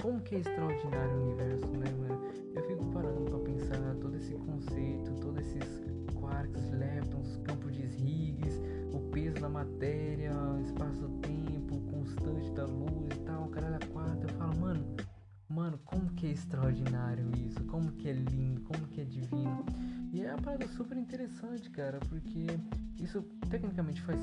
[0.00, 2.20] como que é extraordinário o universo, né, mano?
[2.54, 5.82] Eu fico parando pra pensar todo esse conceito, todos esses
[6.14, 8.60] quarks, leptons, campo de Higgs,
[8.92, 10.32] o peso da matéria,
[10.62, 14.28] espaço-tempo, constante da luz e tal, caralho, a quatro.
[14.28, 14.84] Eu falo, mano,
[15.54, 17.62] mano, como que é extraordinário isso?
[17.64, 18.60] Como que é lindo?
[18.62, 19.64] Como que é divino?
[20.12, 22.46] E é uma parada super interessante, cara, porque
[23.00, 24.20] isso tecnicamente faz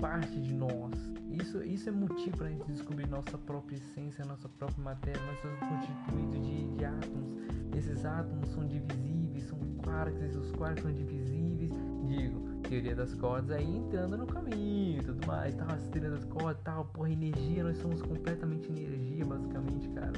[0.00, 0.94] parte de nós.
[1.28, 5.20] Isso, isso é motivo pra gente descobrir nossa própria essência, nossa própria matéria.
[5.26, 7.76] Nós somos constituídos de, de átomos.
[7.76, 11.72] Esses átomos são divisíveis, são quarks, esses quarks são divisíveis.
[12.06, 16.24] digo, teoria das cordas aí entrando no caminho e tudo mais, tal, as teorias das
[16.24, 20.12] cordas, tal, porra, energia, nós somos completamente energia, basicamente, cara.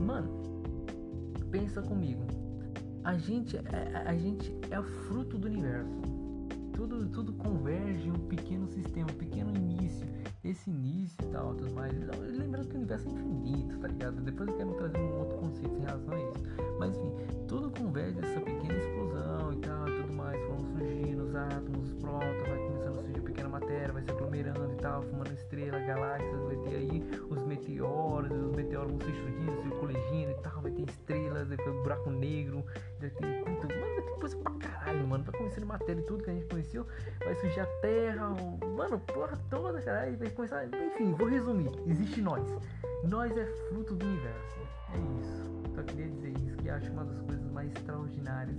[0.00, 0.28] Mano,
[1.50, 2.22] pensa comigo.
[3.04, 6.02] A gente é, a gente é o fruto do universo.
[6.74, 10.06] Tudo, tudo converge em um pequeno sistema, um pequeno início.
[10.44, 11.92] Esse início e tal, tudo mais.
[12.36, 14.20] Lembrando que o universo é infinito, tá ligado?
[14.20, 16.44] Depois eu quero trazer um outro conceito em relação a isso.
[16.78, 17.12] Mas enfim,
[17.48, 20.40] tudo converge nessa pequena explosão e tal, tudo mais.
[20.48, 24.72] Vão surgindo os átomos, os prótons, vai começando a surgir pequena matéria, vai se aglomerando
[24.72, 29.62] e tal, formando estrela, galáxias, vai ter aí os meteoros, os meteoros vão se explodindo,
[29.62, 32.64] se colidindo e tal, vai ter estrelas, depois buraco negro,
[33.00, 33.44] vai ter.
[33.44, 35.24] Puta, mano, vai ter coisa pra caralho, mano.
[35.24, 36.86] Vai conhecendo matéria e tudo que a gente conheceu,
[37.24, 38.28] vai surgir a Terra,
[38.76, 40.66] mano, porra toda, caralho, vai começar.
[40.66, 41.70] Enfim, vou resumir.
[41.86, 42.44] Existe nós.
[43.04, 44.56] Nós é fruto do universo.
[44.92, 45.46] É isso.
[45.74, 48.56] Só queria dizer isso, que acho uma das coisas mais extraordinárias.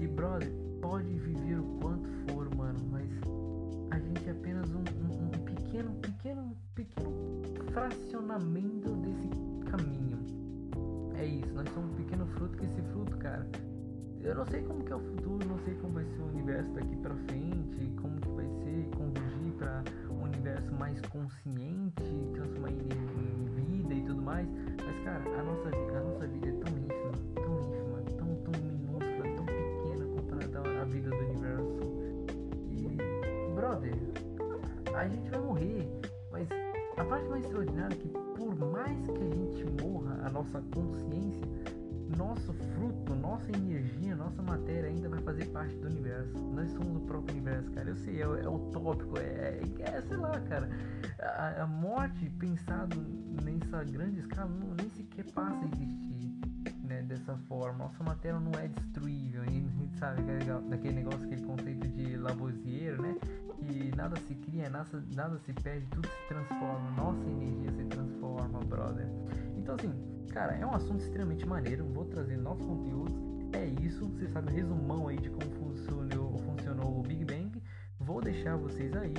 [0.00, 3.08] E brother, pode viver o quanto for, mano, mas
[3.90, 5.23] a gente é apenas um- um
[5.74, 9.28] pequeno, pequeno, pequeno fracionamento desse
[9.68, 10.18] caminho.
[11.16, 13.44] É isso, nós somos um pequeno fruto que esse fruto, cara.
[14.22, 16.70] Eu não sei como que é o futuro, não sei como vai ser o universo
[16.74, 22.78] daqui pra frente, como que vai ser convergir pra um universo mais consciente, transformar em,
[22.78, 24.48] em vida e tudo mais.
[24.48, 26.52] Mas cara, a nossa, a nossa vida é
[34.96, 36.48] a gente vai morrer, mas
[36.96, 41.46] a parte mais extraordinária é que por mais que a gente morra, a nossa consciência,
[42.16, 46.38] nosso fruto, nossa energia, nossa matéria ainda vai fazer parte do universo.
[46.54, 47.88] Nós somos o próprio universo, cara.
[47.88, 50.68] Eu sei, é, é utópico, é, é, é, sei lá, cara.
[51.18, 52.96] A, a morte, pensado
[53.42, 56.13] nessa grande escala, não, nem sequer passa a existir
[57.14, 57.84] dessa forma.
[57.84, 59.42] Nossa matéria não é destruível.
[59.42, 63.16] A gente sabe legal- daquele negócio, aquele conceito de Lavoisier, né?
[63.58, 66.90] Que nada se cria, nada, nada se perde, tudo se transforma.
[66.96, 69.06] Nossa energia se transforma, brother.
[69.56, 69.92] Então, assim,
[70.32, 71.84] cara, é um assunto extremamente maneiro.
[71.86, 73.14] Vou trazer novos conteúdos.
[73.52, 74.06] É isso.
[74.08, 77.62] Você sabe o resumão aí de como funcionou, funcionou o Big Bang.
[78.00, 79.14] Vou deixar vocês aí.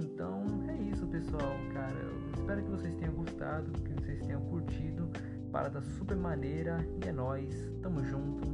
[0.00, 1.52] Então, é isso, pessoal.
[1.74, 5.10] Cara, eu espero que vocês tenham gostado, que vocês tenham curtido.
[5.52, 6.86] Parada super maneira.
[7.04, 7.70] E é nóis.
[7.82, 8.46] Tamo junto.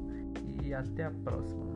[0.63, 1.67] E até a próxima.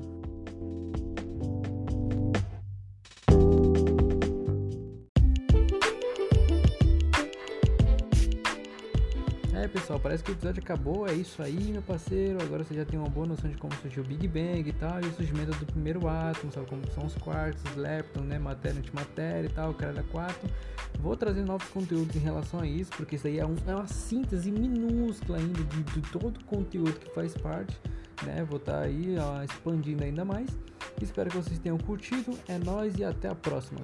[9.73, 12.99] Pessoal, parece que o episódio acabou, é isso aí meu parceiro, agora você já tem
[12.99, 15.67] uma boa noção de como surgiu o Big Bang e tal, e o surgimento do
[15.67, 19.75] primeiro átomo, sabe como são os quarks, os leptons, né, matéria, antimatéria e tal, o
[19.75, 20.37] cara da 4.
[20.99, 23.87] Vou trazer novos conteúdos em relação a isso, porque isso aí é, um- é uma
[23.87, 27.79] síntese minúscula ainda de, de todo o conteúdo que faz parte,
[28.25, 30.51] né, vou estar aí ó, expandindo ainda mais.
[31.01, 33.81] Espero que vocês tenham curtido, é nóis e até a próxima.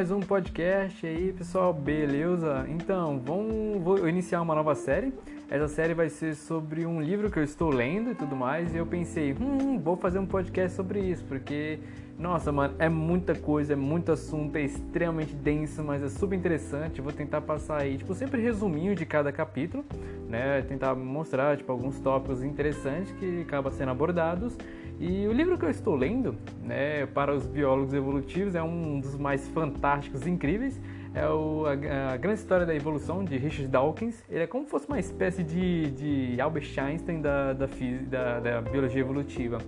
[0.00, 2.64] Mais um podcast aí, pessoal, beleza?
[2.70, 5.12] Então, vamos, vou iniciar uma nova série.
[5.50, 8.72] Essa série vai ser sobre um livro que eu estou lendo e tudo mais.
[8.72, 11.80] E eu pensei, hum, vou fazer um podcast sobre isso, porque,
[12.18, 17.02] nossa, mano, é muita coisa, é muito assunto, é extremamente denso, mas é super interessante.
[17.02, 19.84] Vou tentar passar aí, tipo, sempre resuminho de cada capítulo,
[20.30, 20.62] né?
[20.62, 24.56] Tentar mostrar, tipo, alguns tópicos interessantes que acabam sendo abordados.
[25.00, 29.16] E o livro que eu estou lendo, né, para os biólogos evolutivos, é um dos
[29.16, 30.78] mais fantásticos e incríveis.
[31.12, 34.22] É o, a, a Grande História da Evolução, de Richard Dawkins.
[34.28, 37.66] Ele é como se fosse uma espécie de, de Albert Einstein da, da,
[38.08, 39.58] da, da biologia evolutiva.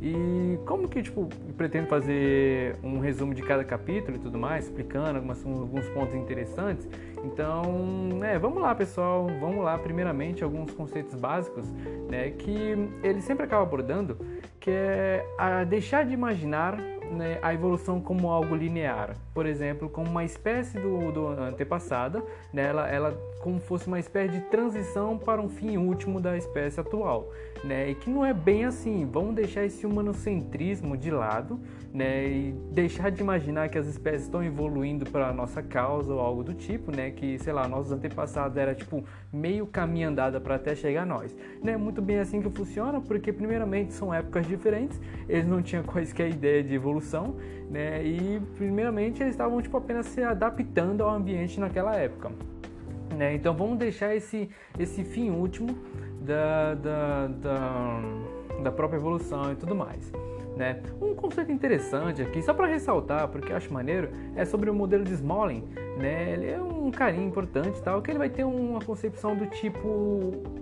[0.00, 5.16] E como que, tipo, pretendo fazer um resumo de cada capítulo e tudo mais, explicando
[5.16, 6.88] algumas, alguns pontos interessantes.
[7.24, 9.78] Então, é, vamos lá, pessoal, vamos lá.
[9.78, 11.66] Primeiramente, alguns conceitos básicos,
[12.10, 14.18] né, que ele sempre acaba abordando,
[14.60, 16.76] que é a deixar de imaginar
[17.10, 19.16] né, a evolução como algo linear.
[19.32, 24.32] Por exemplo, como uma espécie do, do antepassada, né, ela, ela como fosse uma espécie
[24.32, 27.30] de transição para um fim último da espécie atual.
[27.62, 29.08] Né, e que não é bem assim.
[29.10, 31.58] Vamos deixar esse humanocentrismo de lado
[31.94, 36.42] né, e deixar de imaginar que as espécies estão evoluindo para nossa causa ou algo
[36.42, 40.74] do tipo, né, que, sei lá, nossos antepassados era tipo meio caminho andado para até
[40.74, 41.36] chegar a nós.
[41.62, 45.84] Não é muito bem assim que funciona, porque primeiramente são épocas diferentes, eles não tinham
[45.86, 47.36] quaisquer ideia de evolução,
[47.70, 52.32] né, e primeiramente eles estavam tipo apenas se adaptando ao ambiente naquela época.
[53.16, 53.36] Né?
[53.36, 55.68] Então vamos deixar esse, esse fim último
[56.22, 58.00] da, da, da,
[58.64, 60.12] da própria evolução e tudo mais.
[60.56, 60.80] Né?
[61.00, 65.04] Um conceito interessante aqui, só para ressaltar, porque eu acho maneiro, é sobre o modelo
[65.04, 65.64] de Smolin.
[65.98, 66.32] Né?
[66.32, 69.88] Ele é um carinho importante, tal, que ele vai ter uma concepção do tipo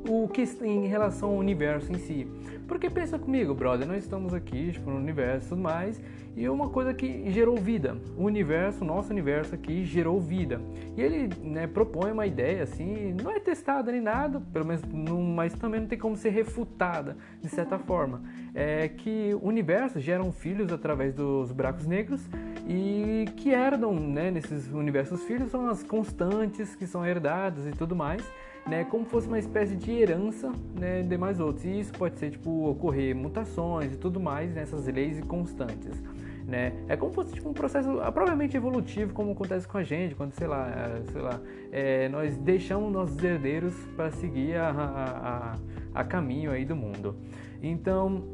[0.09, 2.26] o que em relação ao universo em si.
[2.73, 6.01] Porque pensa comigo, brother, nós estamos aqui tipo, no universo e tudo mais,
[6.35, 7.99] e uma coisa que gerou vida.
[8.16, 10.59] O universo, nosso universo aqui, gerou vida.
[10.97, 15.20] E ele né, propõe uma ideia assim, não é testada nem nada, pelo menos, não,
[15.20, 18.23] mas também não tem como ser refutada de certa forma.
[18.55, 22.27] É que o universo geram filhos através dos buracos negros
[22.66, 27.95] e que herdam, né, nesses universos filhos são as constantes que são herdadas e tudo
[27.95, 28.23] mais
[28.67, 31.65] né, como fosse uma espécie de herança né, de mais outros.
[31.65, 36.03] E isso pode ser tipo ocorrer mutações e tudo mais nessas leis constantes.
[36.47, 36.73] Né?
[36.89, 40.15] É como se fosse tipo, um processo ah, provavelmente evolutivo, como acontece com a gente,
[40.15, 41.41] quando sei lá, eh, sei lá,
[41.71, 45.55] eh, nós deixamos nossos herdeiros para seguir a, a,
[45.95, 47.17] a, a caminho aí do mundo.
[47.63, 48.25] Então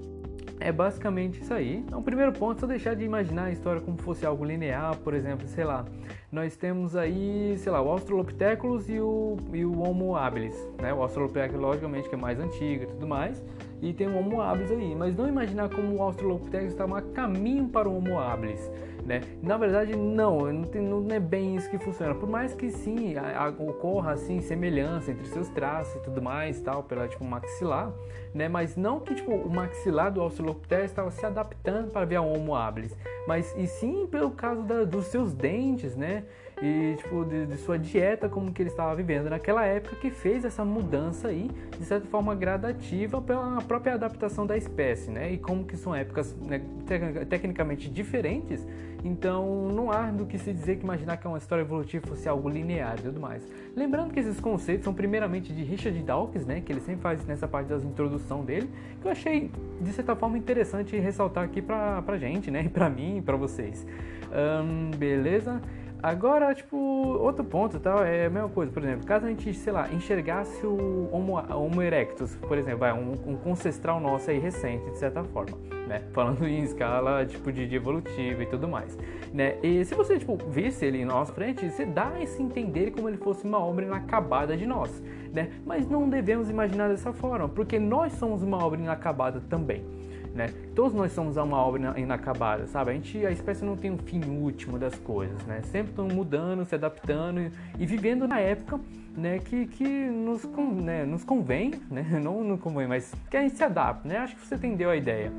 [0.60, 1.78] é basicamente isso aí.
[1.78, 4.96] Então, o primeiro ponto é só deixar de imaginar a história como fosse algo linear,
[4.98, 5.84] por exemplo, sei lá,
[6.30, 10.92] nós temos aí, sei lá, o Australopithecus e o, e o Homo habilis, né?
[10.92, 13.42] O Australopithecus, logicamente, que é mais antigo e tudo mais,
[13.80, 17.68] e tem o Homo habilis aí, mas não imaginar como o Australopithecus estava a caminho
[17.68, 18.70] para o Homo habilis,
[19.04, 19.20] né?
[19.42, 22.14] Na verdade, não, não, tem, não é bem isso que funciona.
[22.14, 26.60] Por mais que sim, a, a, ocorra assim semelhança entre seus traços e tudo mais,
[26.60, 27.92] tal, pela tipo maxilar,
[28.34, 28.48] né?
[28.48, 32.54] Mas não que tipo o maxilar do Australopithecus estava se adaptando para vir ao Homo
[32.54, 36.24] habilis, mas e sim pelo caso da, dos seus dentes, né?
[36.60, 40.44] E tipo de, de, sua dieta, como que ele estava vivendo naquela época, que fez
[40.44, 41.48] essa mudança aí
[41.78, 45.32] de certa forma gradativa pela própria adaptação da espécie, né?
[45.32, 48.66] E como que são épocas né, tec tecnicamente diferentes
[49.04, 52.48] Então não há do que se dizer que imaginar que uma história evolutiva fosse algo
[52.48, 53.46] linear e tudo mais.
[53.76, 57.46] Lembrando que esses conceitos são primeiramente de Richard Dawkins, né, que ele sempre faz nessa
[57.46, 58.68] parte da introdução dele,
[59.00, 59.50] que eu achei
[59.80, 63.86] de certa forma interessante ressaltar aqui pra, pra gente, né, pra mim e pra vocês.
[64.32, 65.60] Um, beleza?
[66.00, 69.72] Agora, tipo, outro ponto tal, é a mesma coisa, por exemplo, caso a gente, sei
[69.72, 74.98] lá, enxergasse o Homo, Homo erectus, por exemplo, um, um ancestral nosso aí recente, de
[74.98, 76.02] certa forma, né?
[76.12, 78.96] Falando em escala, tipo, de, de evolutiva e tudo mais,
[79.32, 79.56] né?
[79.60, 83.18] E se você, tipo, visse ele em nossa frente, você dá esse entender como ele
[83.18, 85.50] fosse uma obra inacabada de nós, né?
[85.66, 89.84] Mas não devemos imaginar dessa forma, porque nós somos uma obra inacabada também
[90.38, 90.54] né?
[90.72, 92.92] Todos nós somos uma obra inacabada, sabe?
[92.92, 95.60] A gente, a espécie não tem um fim último das coisas, né?
[95.64, 98.78] Sempre estão mudando, se adaptando e, e, vivendo na época,
[99.16, 99.40] né?
[99.40, 101.04] Que, que nos, né?
[101.04, 102.06] nos convém, né?
[102.22, 104.18] Não, convém, mas que a gente se adapta, né?
[104.18, 105.32] Acho que você entendeu a ideia.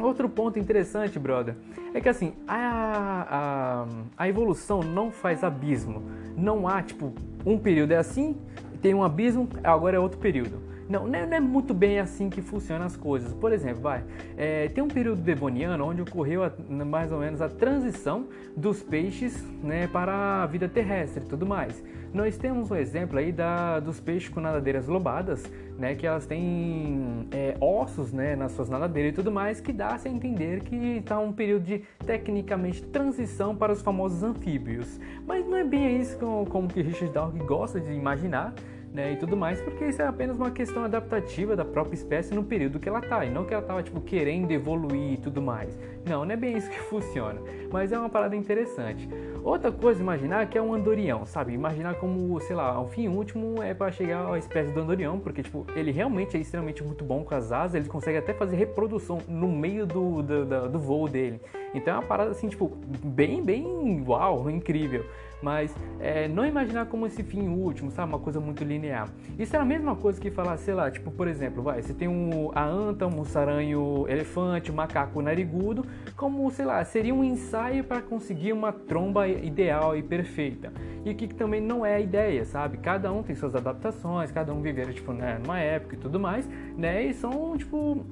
[0.00, 1.54] Outro ponto interessante, brother,
[1.94, 3.86] é que assim, a,
[4.18, 6.02] a, a evolução não faz abismo.
[6.36, 7.12] Não há, tipo,
[7.46, 8.36] um período é assim,
[8.82, 10.69] tem um abismo, agora é outro período.
[10.90, 13.32] Não, não é, muito bem assim que funcionam as coisas.
[13.32, 14.02] Por exemplo, vai,
[14.36, 16.52] é, tem um período devoniano onde ocorreu a,
[16.84, 18.26] mais ou menos a transição
[18.56, 21.80] dos peixes né, para a vida terrestre e tudo mais.
[22.12, 27.28] Nós temos um exemplo aí da, dos peixes com nadadeiras lobadas, né, que elas têm
[27.30, 31.20] é, ossos né, nas suas nadadeiras e tudo mais, que dá-se a entender que está
[31.20, 34.98] um período de, tecnicamente, transição para os famosos anfíbios.
[35.24, 38.54] Mas não é bem isso como, como que Richard Dawkins gosta de imaginar,
[38.92, 42.42] né, e tudo mais, porque isso é apenas uma questão adaptativa da própria espécie no
[42.42, 45.78] período que ela tá, e não que ela tava tipo querendo evoluir e tudo mais.
[46.04, 49.08] Não, não é bem isso que funciona, mas é uma parada interessante.
[49.44, 51.52] Outra coisa, imaginar que é um andorião, sabe?
[51.52, 55.42] Imaginar como, sei lá, o fim último é para chegar à espécie do andorião, porque
[55.42, 59.18] tipo, ele realmente é extremamente muito bom com as asas, ele consegue até fazer reprodução
[59.28, 61.40] no meio do, do, do, do voo dele.
[61.72, 62.72] Então é uma parada assim, tipo,
[63.04, 65.04] bem, bem uau, incrível
[65.42, 68.12] mas é, não imaginar como esse fim último, sabe?
[68.12, 69.08] Uma coisa muito linear.
[69.38, 72.08] Isso é a mesma coisa que falar, sei lá, tipo, por exemplo, vai, você tem
[72.08, 75.84] um, a anta, um mussaranho elefante, um macaco narigudo,
[76.16, 80.72] como, sei lá, seria um ensaio para conseguir uma tromba ideal e perfeita.
[81.04, 82.76] E que também não é a ideia, sabe?
[82.78, 86.48] Cada um tem suas adaptações, cada um viver, tipo, né, numa época e tudo mais,
[86.76, 87.02] né?
[87.04, 88.04] E são, tipo,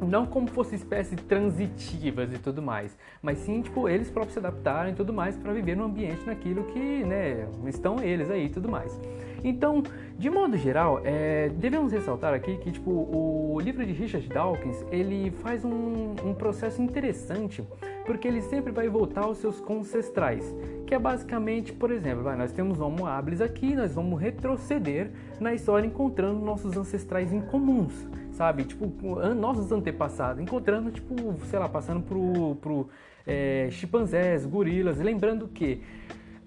[0.00, 4.90] não como fosse espécies transitivas e tudo mais, mas sim, tipo, eles próprios se adaptaram
[4.90, 8.68] e tudo mais para viver no ambiente naquilo que, né, estão eles aí e tudo
[8.68, 8.98] mais.
[9.42, 9.82] Então,
[10.18, 15.30] de modo geral, é, devemos ressaltar aqui que, tipo, o livro de Richard Dawkins, ele
[15.30, 17.64] faz um, um processo interessante,
[18.04, 20.54] porque ele sempre vai voltar aos seus concestrais,
[20.86, 25.54] que é basicamente, por exemplo, vai, nós temos Homo habilis aqui, nós vamos retroceder na
[25.54, 27.92] história encontrando nossos ancestrais em comuns,
[28.38, 28.62] sabe?
[28.62, 28.86] Tipo,
[29.34, 31.14] nossos antepassados, encontrando, tipo,
[31.46, 32.88] sei lá, passando pro, pro
[33.26, 35.82] é, chimpanzés, gorilas, lembrando que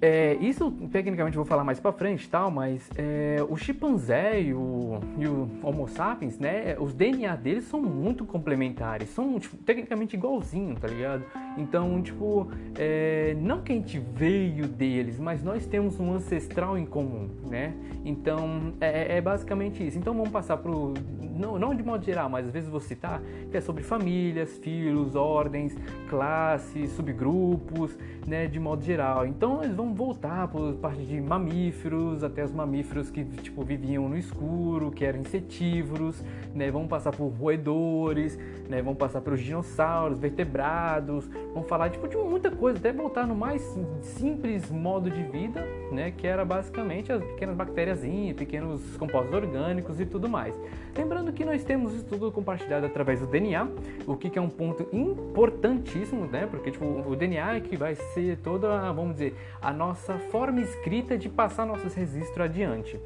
[0.02, 5.00] é, isso tecnicamente vou falar mais para frente, tal, mas é, o chimpanzé e o,
[5.20, 10.76] e o, Homo sapiens, né, os DNA deles são muito complementares, são tipo, tecnicamente igualzinho,
[10.76, 11.24] tá ligado?
[11.56, 12.48] Então, tipo,
[12.80, 17.74] é, não que a gente veio deles, mas nós temos um ancestral em comum, né?
[18.04, 20.00] Então, é, é basicamente isso.
[20.00, 20.96] Então, vamos passar pro
[21.42, 25.16] não, não de modo geral, mas às vezes vou citar que é sobre famílias, filhos,
[25.16, 25.76] ordens,
[26.10, 27.98] classes, subgrupos,
[28.28, 29.26] né, de modo geral.
[29.26, 34.18] Então eles vão voltar por parte de mamíferos até os mamíferos que tipo viviam no
[34.18, 36.24] escuro, que eram insetívoros,
[36.54, 38.38] né, vão passar por roedores,
[38.70, 43.36] né, vão passar pelos dinossauros, vertebrados, vão falar tipo de muita coisa, até voltar no
[43.36, 43.62] mais
[44.02, 48.00] simples modo de vida, né, que era basicamente as pequenas bactérias,
[48.36, 50.56] pequenos compostos orgânicos e tudo mais.
[50.96, 53.68] Lembrando que nós temos isso tudo compartilhado através do DNA,
[54.06, 56.48] o que, é um ponto importantíssimo, né?
[56.50, 61.18] Porque tipo, o DNA é que vai ser toda, vamos dizer, a nossa forma escrita
[61.18, 63.00] de passar nossos registros adiante.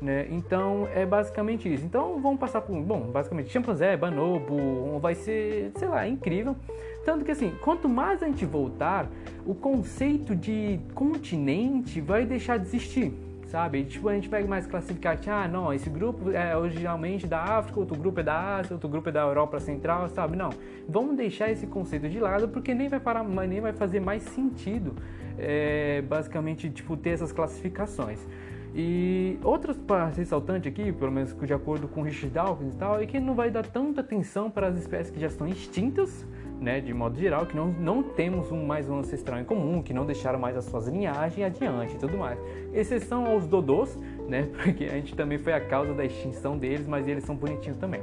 [0.00, 0.26] Né?
[0.30, 1.84] Então é basicamente isso.
[1.84, 6.56] Então vamos passar por, bom, basicamente chimpanzé, bonobo, vai ser, sei lá, incrível.
[7.04, 9.08] Tanto que assim, quanto mais a gente voltar,
[9.46, 13.12] o conceito de continente vai deixar de existir
[13.52, 13.84] sabe?
[13.84, 17.98] Tipo, a gente pega mais classificar, ah, não, esse grupo é originalmente da África, outro
[17.98, 20.36] grupo é da Ásia, outro grupo é da Europa Central, sabe?
[20.36, 20.48] Não,
[20.88, 24.96] vamos deixar esse conceito de lado porque nem vai parar, nem vai fazer mais sentido,
[25.38, 28.26] é, basicamente, tipo, ter essas classificações.
[28.74, 29.38] E
[29.86, 33.34] partes ressaltante aqui, pelo menos de acordo com Richard Dawkins e tal, é que não
[33.34, 36.26] vai dar tanta atenção para as espécies que já estão extintas,
[36.62, 39.92] né, de modo geral, que não, não temos um, mais um ancestral em comum, que
[39.92, 42.38] não deixaram mais as suas linhagens adiante e tudo mais.
[42.72, 43.98] Exceção aos dodôs,
[44.28, 47.76] né, porque a gente também foi a causa da extinção deles, mas eles são bonitinhos
[47.78, 48.00] também.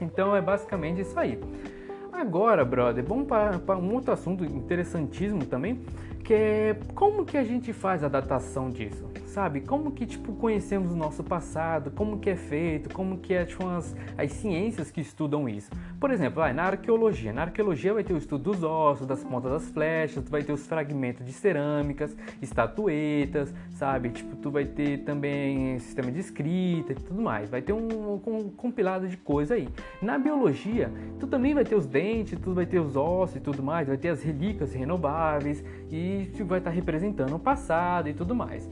[0.00, 1.38] Então é basicamente isso aí.
[2.10, 5.82] Agora, brother, vamos para, para um outro assunto interessantíssimo também,
[6.26, 9.60] que como que a gente faz a datação disso, sabe?
[9.60, 13.64] Como que, tipo, conhecemos o nosso passado, como que é feito, como que é, tipo,
[13.68, 15.70] as, as ciências que estudam isso.
[16.00, 17.32] Por exemplo, na arqueologia.
[17.32, 20.52] Na arqueologia vai ter o estudo dos ossos, das pontas das flechas, tu vai ter
[20.52, 24.08] os fragmentos de cerâmicas, estatuetas, sabe?
[24.08, 27.48] Tipo, tu vai ter também sistema de escrita e tudo mais.
[27.48, 29.68] Vai ter um, um compilado de coisa aí.
[30.02, 33.62] Na biologia, tu também vai ter os dentes, tu vai ter os ossos e tudo
[33.62, 38.34] mais, vai ter as relíquias renováveis e tu vai estar representando o passado e tudo
[38.34, 38.68] mais.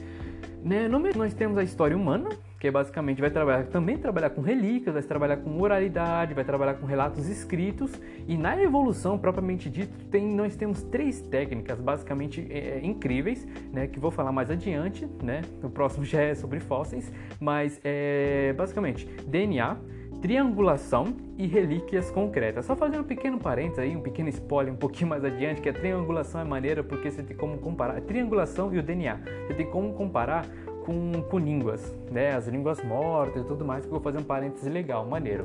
[0.65, 0.89] Né?
[0.89, 4.95] No meio nós temos a história humana, que basicamente vai trabalhar também trabalhar com relíquias,
[4.95, 7.93] vai trabalhar com oralidade, vai trabalhar com relatos escritos
[8.27, 14.01] e na evolução propriamente dito tem, nós temos três técnicas basicamente é, incríveis, né, que
[14.01, 19.77] vou falar mais adiante, né, o próximo já é sobre fósseis, mas é, basicamente DNA,
[20.25, 22.65] triangulação e relíquias concretas.
[22.65, 25.73] Só fazendo um pequeno parênteses aí, um pequeno spoiler um pouquinho mais adiante, que a
[25.75, 29.21] triangulação é maneira porque você tem como comparar a triangulação e o DNA.
[29.47, 30.47] Você tem como comparar
[30.87, 32.35] com, com línguas, né?
[32.35, 35.45] As línguas mortas e tudo mais, que eu vou fazer um parêntese legal, maneiro.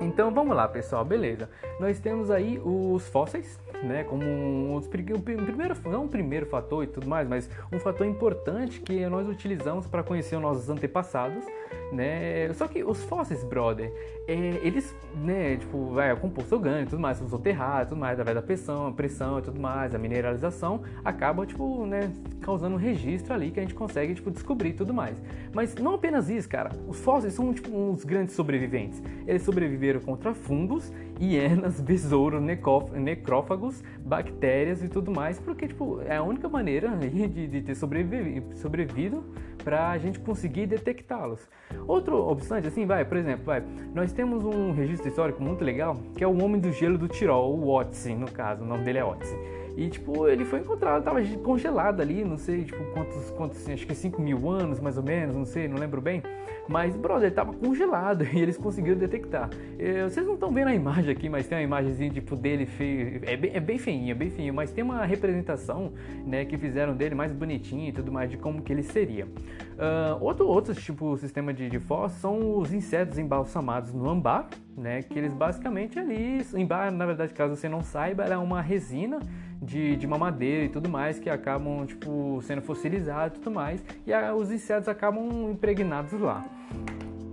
[0.00, 1.48] Então vamos lá, pessoal, beleza.
[1.78, 7.06] Nós temos aí os fósseis, né, como um, primeiro, não um primeiro fator e tudo
[7.06, 11.44] mais, mas um fator importante que nós utilizamos para conhecer os nossos antepassados,
[11.92, 12.52] né?
[12.54, 13.92] Só que os fósseis, brother,
[14.28, 18.12] é, eles, né, tipo, vai, o composto orgânico e tudo mais, são soterrados, tudo mais,
[18.12, 23.34] através da pressão, pressão e tudo mais, a mineralização acaba, tipo, né, causando um registro
[23.34, 25.20] ali que a gente consegue, tipo, descobrir tudo mais.
[25.52, 29.02] Mas não apenas isso, cara, os fósseis são, tipo, uns grandes sobreviventes.
[29.26, 32.40] Eles sobreviveram contra fungos, hienas, besouros,
[32.94, 38.56] necrófagos, bactérias e tudo mais, porque, tipo, é a única maneira de, de ter sobrevivido,
[38.56, 39.24] sobrevivido
[39.64, 41.48] para a gente conseguir detectá-los.
[41.86, 43.62] Outro obstante, assim, vai, por exemplo, vai,
[43.94, 47.58] nós temos um registro histórico muito legal, que é o Homem do Gelo do Tirol,
[47.58, 49.36] o Otzi, no caso, o nome dele é Otzi.
[49.80, 53.86] E, tipo, ele foi encontrado, tava congelado ali, não sei, tipo, quantos, quantos assim, acho
[53.86, 56.22] que 5 mil anos, mais ou menos, não sei, não lembro bem.
[56.68, 59.48] Mas, brother, ele tava congelado e eles conseguiram detectar.
[59.78, 63.22] Eu, vocês não estão vendo a imagem aqui, mas tem uma imagenzinha, tipo, dele feio.
[63.24, 65.94] É bem, é bem feinha, bem feinho, mas tem uma representação,
[66.26, 69.24] né, que fizeram dele mais bonitinho e tudo mais, de como que ele seria.
[69.24, 75.00] Uh, outro, outro tipo sistema de, de fósseis são os insetos embalsamados no ambar, né,
[75.02, 79.20] que eles basicamente ali, ambar, na verdade, caso você não saiba, é uma resina
[79.60, 83.84] de, de uma madeira e tudo mais que acabam tipo sendo fossilizados e tudo mais
[84.06, 86.44] e a, os insetos acabam impregnados lá.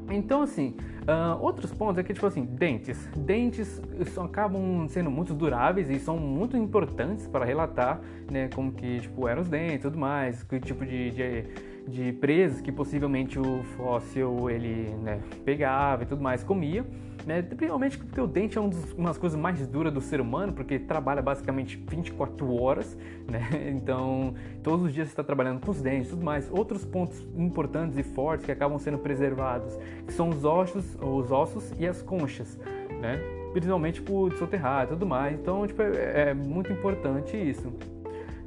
[0.09, 3.81] Então assim, uh, outros pontos é que tipo assim, dentes, dentes
[4.13, 7.99] são, acabam sendo muito duráveis e são muito importantes para relatar,
[8.31, 11.45] né, como que tipo eram os dentes e tudo mais, que tipo de, de
[11.87, 16.85] de presas que possivelmente o fóssil ele né, pegava e tudo mais, comia.
[17.27, 17.41] Né?
[17.41, 20.79] Principalmente porque o dente é um uma das coisas mais duras do ser humano, porque
[20.79, 22.97] trabalha basicamente 24 horas,
[23.29, 23.69] né?
[23.69, 26.49] Então, todos os dias você está trabalhando com os dentes e tudo mais.
[26.49, 31.73] Outros pontos importantes e fortes que acabam sendo preservados, que são os ossos, os ossos
[31.77, 32.57] e as conchas,
[33.01, 33.19] né?
[33.51, 35.37] Principalmente por soterrar e tudo mais.
[35.37, 37.73] Então, tipo, é, é muito importante isso.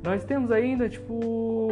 [0.02, 1.68] Nós temos ainda, tipo,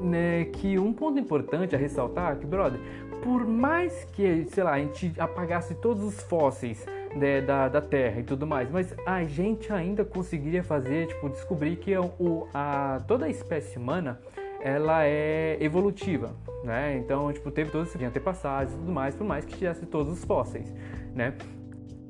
[0.00, 2.80] né, que um ponto importante a ressaltar, que, brother,
[3.28, 8.20] por mais que, sei lá, a gente apagasse todos os fósseis né, da, da Terra
[8.20, 13.26] e tudo mais, mas a gente ainda conseguiria fazer, tipo, descobrir que o, a, toda
[13.26, 14.18] a espécie humana,
[14.62, 16.96] ela é evolutiva, né?
[16.96, 20.24] Então, tipo, teve todos esses antepassados e tudo mais, por mais que tivesse todos os
[20.24, 20.74] fósseis,
[21.14, 21.34] né?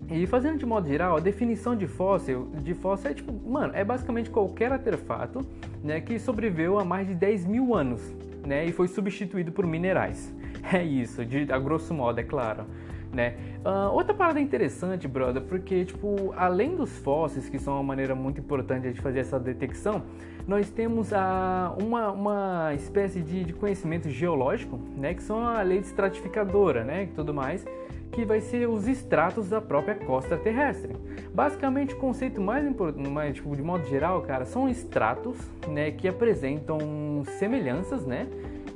[0.09, 3.83] E fazendo de modo geral, a definição de fóssil, de fóssil é tipo, mano, é
[3.83, 5.45] basicamente qualquer artefato,
[5.83, 8.14] né, que sobreviveu há mais de 10 mil anos,
[8.47, 10.33] né, e foi substituído por minerais.
[10.73, 12.65] É isso, de, a grosso modo, é claro.
[13.13, 13.37] Né?
[13.65, 18.39] Uh, outra parada interessante, brother, porque tipo, além dos fósseis, que são uma maneira muito
[18.39, 20.03] importante de fazer essa detecção,
[20.47, 25.81] nós temos a, uma, uma espécie de, de conhecimento geológico, né, que são a lei
[25.81, 27.67] de estratificadora, né, e tudo mais,
[28.13, 30.97] que vai ser os estratos da própria costa terrestre.
[31.35, 35.37] Basicamente, o conceito mais importante, mais, tipo, de modo geral, cara, são estratos,
[35.69, 36.79] né, que apresentam
[37.39, 38.27] semelhanças, né,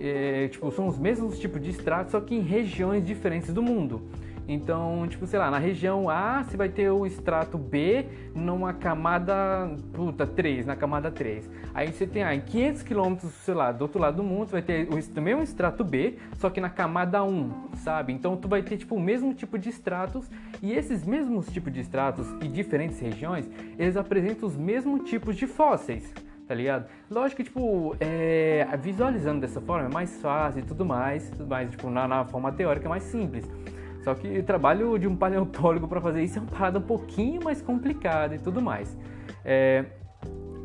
[0.03, 4.03] é, tipo, são os mesmos tipos de estratos, só que em regiões diferentes do mundo.
[4.49, 9.71] Então, tipo, sei lá, na região A você vai ter o extrato B numa camada,
[9.93, 11.49] puta, 3, na camada 3.
[11.73, 14.61] Aí você tem, ah, em 500 quilômetros, sei lá, do outro lado do mundo, vai
[14.61, 18.13] ter o mesmo extrato B, só que na camada 1, sabe?
[18.13, 20.29] Então tu vai ter, tipo, o mesmo tipo de estratos
[20.61, 23.49] e esses mesmos tipos de estratos e diferentes regiões,
[23.79, 26.13] eles apresentam os mesmos tipos de fósseis
[26.53, 26.87] tá ligado?
[27.11, 31.71] Lógico que, tipo, é, visualizando dessa forma é mais fácil e tudo mais, tudo mais,
[31.71, 33.51] tipo, na, na forma teórica é mais simples.
[34.05, 37.43] Só que o trabalho de um paleontólogo para fazer isso é uma parada um pouquinho
[37.43, 38.95] mais complicada e tudo mais.
[39.43, 39.87] É,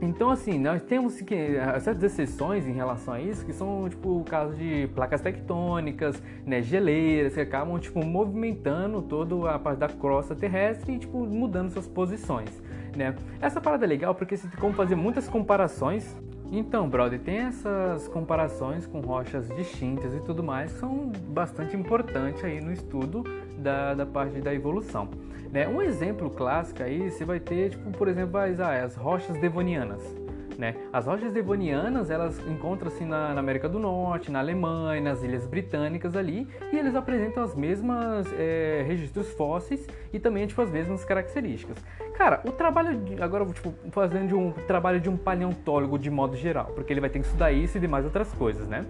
[0.02, 4.24] então, assim, nós temos que certas exceções em relação a isso, que são, tipo, o
[4.26, 10.36] caso de placas tectônicas, né, geleiras, que acabam, tipo, movimentando toda a parte da crosta
[10.36, 12.50] terrestre e, tipo, mudando suas posições,
[12.98, 13.16] né.
[13.40, 16.16] Essa parada é legal porque você tem como fazer muitas comparações
[16.52, 22.44] então, brother, tem essas comparações com rochas distintas e tudo mais que são bastante importantes
[22.44, 23.24] aí no estudo
[23.58, 25.10] da, da parte da evolução.
[25.52, 25.68] Né?
[25.68, 30.02] Um exemplo clássico aí você vai ter, tipo, por exemplo, as, ah, as rochas devonianas.
[30.58, 30.76] Né?
[30.92, 36.16] As rochas devonianas elas encontram-se na, na, América do Norte, na Alemanha, nas Ilhas Britânicas
[36.16, 41.78] ali, e eles apresentam as mesmas é, registros fósseis e também tipo, as mesmas características.
[42.16, 46.36] Cara, o trabalho de, agora tipo fazendo de um trabalho de um paleontólogo de modo
[46.36, 48.84] geral, porque ele vai ter que estudar isso e demais outras coisas, né?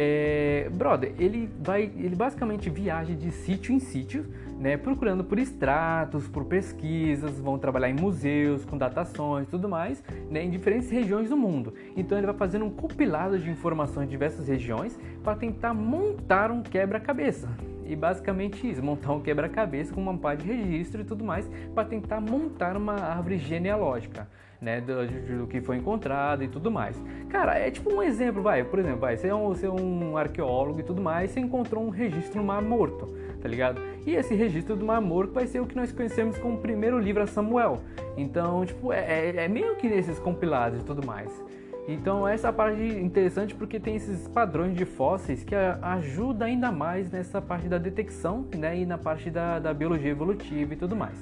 [0.00, 4.26] É, brother, ele vai, ele basicamente viaja de sítio em sítio,
[4.58, 10.44] né, procurando por extratos, por pesquisas, vão trabalhar em museus, com datações, tudo mais, né,
[10.44, 11.72] em diferentes regiões do mundo.
[11.96, 16.62] Então ele vai fazendo um compilado de informações de diversas regiões para tentar montar um
[16.62, 17.48] quebra-cabeça.
[17.86, 21.84] E basicamente isso, montar um quebra-cabeça com uma pá de registro e tudo mais para
[21.84, 24.28] tentar montar uma árvore genealógica
[24.60, 25.06] né, do,
[25.38, 27.00] do, que foi encontrado e tudo mais.
[27.28, 30.16] Cara, é tipo um exemplo, vai, por exemplo, vai, você é, um, você é um
[30.16, 33.08] arqueólogo e tudo mais, você encontrou um registro no Mar Morto,
[33.40, 33.80] tá ligado?
[34.06, 36.98] E esse registro do Mar Morto vai ser o que nós conhecemos como o primeiro
[36.98, 37.80] livro a Samuel.
[38.16, 41.30] Então, tipo, é, é, é meio que nesses compilados e tudo mais.
[41.88, 47.40] Então essa parte interessante porque tem esses padrões de fósseis que ajuda ainda mais nessa
[47.40, 51.16] parte da detecção né, e na parte da, da biologia evolutiva e tudo mais.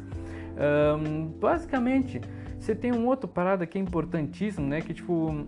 [0.56, 2.20] Um, basicamente,
[2.58, 4.80] você tem um outro parada que é importantíssimo, né?
[4.80, 5.46] Que tipo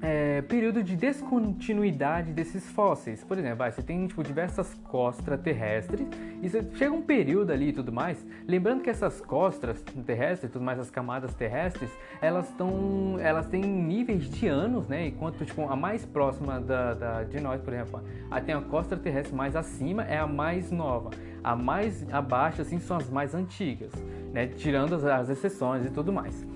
[0.00, 3.24] é, período de descontinuidade desses fósseis.
[3.24, 6.06] Por exemplo, você tem tipo, diversas costras terrestres
[6.40, 8.24] e você chega um período ali e tudo mais.
[8.46, 11.90] Lembrando que essas costras terrestres, tudo mais as camadas terrestres,
[12.20, 15.08] elas estão, elas têm níveis de anos, né?
[15.08, 18.96] Enquanto tipo, a mais próxima da, da, de nós, por exemplo, a tem a costra
[18.96, 21.10] terrestre mais acima é a mais nova.
[21.42, 23.92] A mais abaixo assim são as mais antigas,
[24.32, 24.46] né?
[24.46, 26.46] Tirando as, as exceções e tudo mais.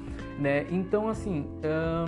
[0.42, 0.66] Né?
[0.72, 1.46] Então, assim,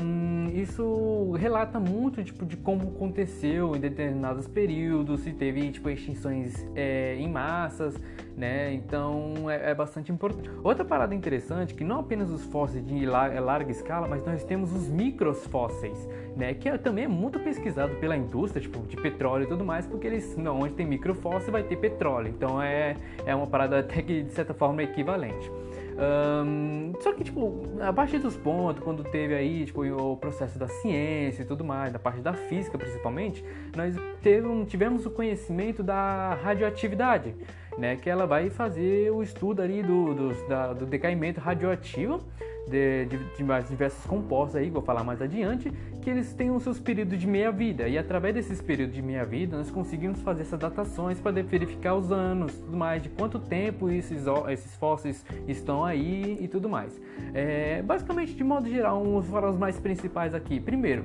[0.03, 6.66] hum, isso relata muito tipo, de como aconteceu em determinados períodos, se teve tipo, extinções
[6.74, 7.95] é, em massas,
[8.37, 8.74] né?
[8.74, 10.51] Então é, é, bastante importante.
[10.64, 14.72] Outra parada interessante que não apenas os fósseis de larga, larga escala, mas nós temos
[14.72, 16.55] os microfósseis, né?
[16.55, 20.09] Que é, também é muito pesquisado pela indústria, tipo de petróleo e tudo mais, porque
[20.09, 22.35] eles, não, onde tem microfóssil vai ter petróleo.
[22.37, 25.49] Então é, é uma parada até que de certa forma é equivalente.
[25.97, 30.66] Um, só que, tipo, a partir dos pontos, quando teve aí, tipo, o processo da
[30.66, 33.45] ciência e tudo mais, da parte da física principalmente,
[33.76, 37.34] nós teve, tivemos o conhecimento da radioatividade,
[37.78, 37.97] né?
[37.97, 42.20] Que ela vai fazer o estudo ali do, do, da, do decaimento radioativo
[42.69, 46.79] de, de, de diversos compostos aí, vou falar mais adiante, que eles têm os seus
[46.79, 47.89] períodos de meia-vida.
[47.89, 52.55] E através desses períodos de meia-vida, nós conseguimos fazer essas datações para verificar os anos,
[52.55, 57.01] tudo mais, de quanto tempo esses, esses fósseis estão aí e tudo mais.
[57.33, 60.61] É, basicamente, de modo geral, falar os mais principais aqui.
[60.61, 61.05] Primeiro,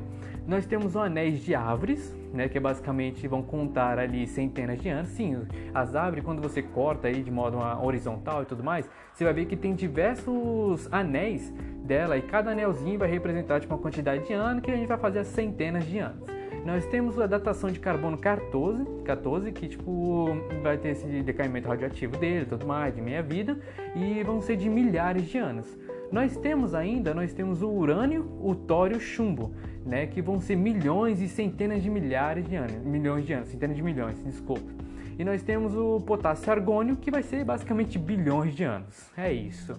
[0.49, 5.09] nós temos o anéis de árvores, né, que basicamente vão contar ali centenas de anos.
[5.11, 9.33] Sim, as árvores, quando você corta aí de modo horizontal e tudo mais, você vai
[9.33, 11.48] ver que tem diversos anéis
[11.83, 14.97] dela e cada anelzinho vai representar tipo, uma quantidade de anos que a gente vai
[14.97, 16.27] fazer centenas de anos.
[16.65, 20.27] Nós temos a datação de carbono 14, 14 que tipo
[20.61, 23.57] vai ter esse decaimento radioativo dele, tudo mais, de meia vida,
[23.95, 25.65] e vão ser de milhares de anos.
[26.11, 29.53] Nós temos ainda, nós temos o urânio, o tório, o chumbo,
[29.85, 33.75] né, que vão ser milhões e centenas de milhares de anos, milhões de anos, centenas
[33.75, 34.71] de milhões, desculpa.
[35.17, 39.11] E nós temos o potássio argônio, que vai ser basicamente bilhões de anos.
[39.17, 39.73] É isso,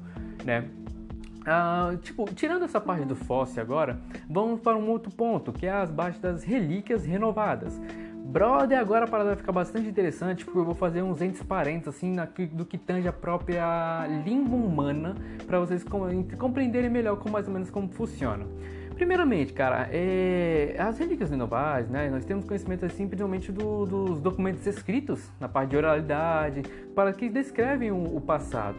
[0.44, 0.68] né?
[1.52, 3.98] Ah, tipo, tirando essa parte do fóssil agora,
[4.28, 7.76] vamos para um outro ponto, que é as baixas das relíquias renovadas.
[8.14, 11.88] Brother, agora a parada vai ficar bastante interessante porque eu vou fazer uns entes parentes
[11.88, 12.14] assim
[12.52, 15.84] do que tange a própria língua humana para vocês
[16.38, 18.46] compreenderem melhor como mais ou menos como funciona.
[18.94, 22.10] Primeiramente, cara, é, as relíquias renováveis, né?
[22.10, 26.62] Nós temos conhecimento assim, principalmente do, dos documentos escritos na parte de oralidade,
[26.94, 28.76] para que descrevem o, o passado,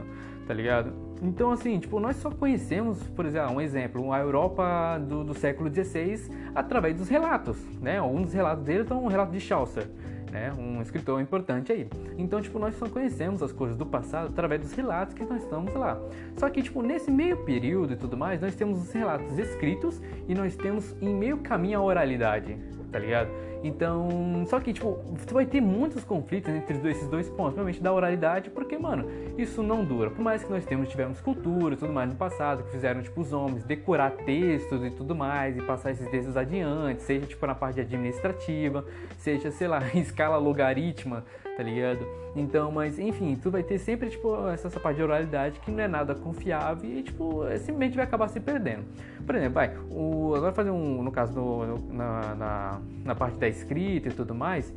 [0.51, 0.91] tá ligado?
[1.21, 5.73] Então, assim, tipo, nós só conhecemos, por exemplo, um exemplo, a Europa do, do século
[5.73, 8.01] XVI através dos relatos, né?
[8.01, 9.87] Um dos relatos deles é um relato de Chaucer,
[10.29, 10.51] né?
[10.51, 11.87] Um escritor importante aí.
[12.17, 15.73] Então, tipo, nós só conhecemos as coisas do passado através dos relatos que nós estamos
[15.73, 15.97] lá.
[16.35, 20.35] Só que, tipo, nesse meio período e tudo mais, nós temos os relatos escritos e
[20.35, 22.57] nós temos em meio caminho a oralidade.
[22.91, 23.29] Tá ligado?
[23.63, 27.93] Então, só que, tipo, você vai ter muitos conflitos entre esses dois pontos, principalmente da
[27.93, 29.05] oralidade, porque, mano,
[29.37, 30.09] isso não dura.
[30.09, 33.21] Por mais que nós temos, tivemos cultura e tudo mais no passado, que fizeram, tipo,
[33.21, 37.53] os homens decorar textos e tudo mais, e passar esses textos adiante, seja, tipo, na
[37.53, 38.83] parte administrativa,
[39.19, 41.23] seja, sei lá, em escala logarítmica,
[41.55, 42.05] tá ligado?
[42.35, 45.83] Então, mas, enfim, tu vai ter sempre, tipo, essa, essa parte de oralidade que não
[45.83, 48.83] é nada confiável e, tipo, simplesmente vai acabar se perdendo.
[49.25, 53.47] Por exemplo, vai, o, agora fazer um, no caso, do, na, na, na parte da
[53.47, 54.73] escrita e tudo mais,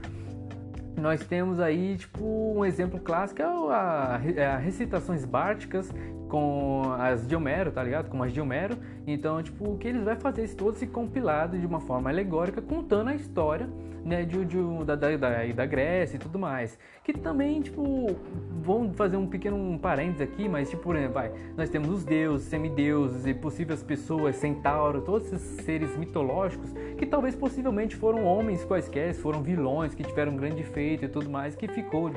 [0.97, 4.20] nós temos aí, tipo, um exemplo clássico é a,
[4.55, 5.93] a recitações bárticas
[6.35, 8.11] com as de Homero, tá ligado?
[8.11, 8.76] Com as de Homero.
[9.07, 12.61] Então, tipo, o que eles vai fazer isso todo se compilado de uma forma alegórica,
[12.61, 13.68] contando a história,
[14.05, 16.76] né, de, de da, da, da, da Grécia e tudo mais.
[17.05, 18.16] Que também, tipo,
[18.64, 22.05] vamos fazer um pequeno um parênteses aqui, mas, tipo, por exemplo, vai, nós temos os
[22.05, 28.64] deuses, semideuses e possíveis pessoas, centauro, todos esses seres mitológicos que talvez possivelmente foram homens
[28.64, 32.11] quaisquer, foram vilões que tiveram grande feito e tudo mais, que ficou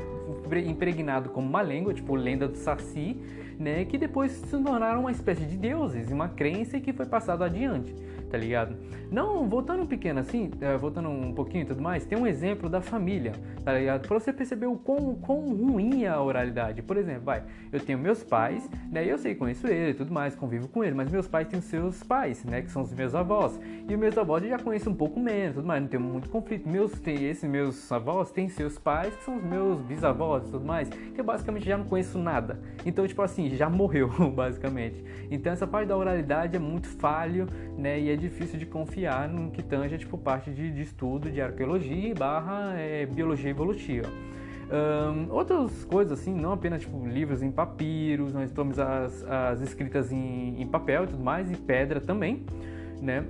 [0.66, 3.16] impregnado como uma língua, tipo lenda do Saci,
[3.60, 7.94] né, que depois se tornaram uma espécie de deuses, uma crença que foi passada adiante,
[8.30, 8.76] tá ligado?
[9.12, 12.70] Não, voltando um pequeno assim, é, voltando um pouquinho e tudo mais, tem um exemplo
[12.70, 14.08] da família, tá ligado?
[14.08, 16.82] Pra você perceber o quão, quão ruim é a oralidade.
[16.82, 20.36] Por exemplo, vai, eu tenho meus pais, né, eu sei, conheço ele e tudo mais,
[20.36, 23.16] convivo com ele, mas meus pais têm os seus pais, né, que são os meus
[23.16, 26.00] avós, e os meus avós eu já conheço um pouco menos, tudo mais, não tem
[26.00, 26.68] muito conflito.
[26.68, 30.66] Meus, tem, esses meus avós têm seus pais, que são os meus bisavós e tudo
[30.66, 32.60] mais, que eu basicamente já não conheço nada.
[32.86, 35.04] Então, tipo assim, já morreu, basicamente.
[35.30, 37.48] Então essa parte da oralidade é muito falho,
[37.78, 38.00] né?
[38.00, 42.14] E é difícil de confiar no que tange, tipo, parte de, de estudo de arqueologia
[42.14, 44.08] barra é, biologia evolutiva.
[44.70, 50.12] Um, outras coisas assim, não apenas tipo livros em papiros, nós temos as, as escritas
[50.12, 52.46] em, em papel e tudo mais, e pedra também,
[53.02, 53.26] né?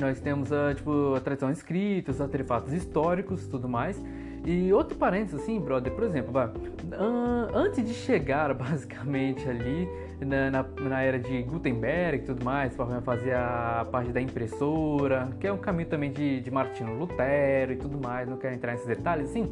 [0.00, 4.00] Nós temos a, tipo, a tradição escrita, os artefatos históricos tudo mais.
[4.44, 6.32] E outro parênteses assim, brother, por exemplo,
[7.54, 9.88] antes de chegar basicamente ali
[10.20, 15.30] na, na, na, era de Gutenberg e tudo mais, para fazer a parte da impressora,
[15.40, 18.72] que é um caminho também de, de Martino Lutero e tudo mais, não quero entrar
[18.72, 19.50] nesses detalhes assim,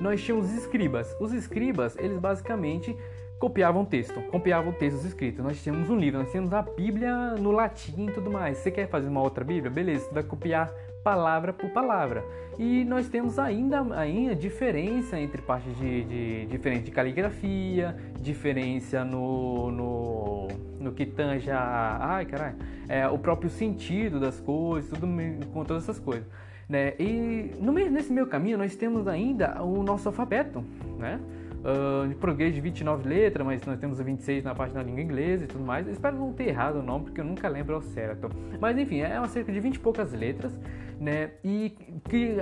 [0.00, 1.14] nós tínhamos os escribas.
[1.20, 2.96] Os escribas, eles basicamente
[3.38, 5.44] copiavam texto, copiavam textos escritos.
[5.44, 8.58] Nós tínhamos um livro, nós tínhamos a Bíblia no latim e tudo mais.
[8.58, 9.70] Você quer fazer uma outra Bíblia?
[9.70, 10.72] Beleza, você vai copiar
[11.02, 12.24] palavra por palavra.
[12.58, 19.70] E nós temos ainda, ainda diferença entre partes de, de diferente de caligrafia, diferença no,
[19.70, 20.48] no,
[20.78, 22.56] no que tange a, ai caralho,
[22.88, 25.06] é, o próprio sentido das coisas, tudo
[25.52, 26.26] com todas essas coisas.
[26.68, 26.94] Né?
[26.98, 30.64] E no nesse meio caminho nós temos ainda o nosso alfabeto,
[30.98, 31.18] né?
[31.60, 35.46] Uh, português de 29 letras, mas nós temos 26 na parte da língua inglesa e
[35.46, 35.86] tudo mais.
[35.86, 38.30] Eu espero não ter errado o nome, porque eu nunca lembro ao certo.
[38.58, 40.58] Mas enfim, é uma cerca de 20 e poucas letras,
[40.98, 41.32] né?
[41.44, 41.76] E
[42.08, 42.36] que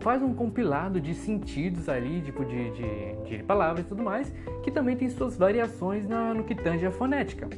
[0.00, 4.32] faz um compilado de sentidos ali, tipo de, de, de palavras e tudo mais,
[4.62, 7.48] que também tem suas variações na, no que tange a fonética,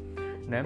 [0.49, 0.65] né?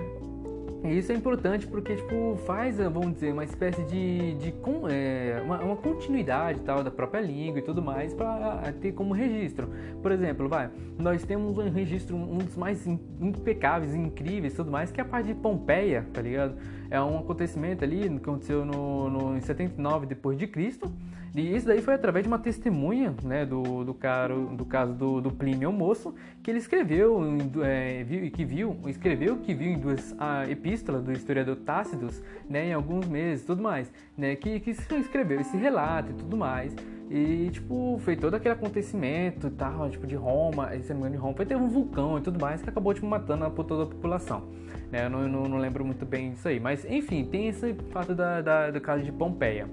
[0.84, 4.54] Isso é importante porque tipo, faz, vamos dizer, uma espécie de, de
[4.90, 9.68] é, uma, uma, continuidade tal da própria língua e tudo mais para ter como registro.
[10.00, 15.00] Por exemplo, vai, nós temos um registro, um dos mais impecáveis, incríveis tudo mais, que
[15.00, 16.54] é a parte de Pompeia, tá ligado?
[16.88, 20.90] É um acontecimento ali que aconteceu no, no, em 79 depois de Cristo
[21.34, 25.20] e isso daí foi através de uma testemunha, né, do, do, caro, do caso do,
[25.20, 27.20] do Plínio Moço, que ele escreveu,
[27.62, 32.72] é, que viu, escreveu que viu em duas a epístola do historiador Tácidos, né, em
[32.72, 36.74] alguns meses, tudo mais, né, que, que escreveu esse relato e tudo mais.
[37.10, 41.34] E, tipo, foi todo aquele acontecimento e tal, tipo, de Roma, se não de Roma,
[41.34, 44.42] foi ter um vulcão e tudo mais que acabou, tipo, matando toda a população.
[44.90, 45.06] Né?
[45.06, 46.60] Eu não, não, não lembro muito bem disso aí.
[46.60, 49.66] Mas, enfim, tem esse fato da, da, do caso de Pompeia.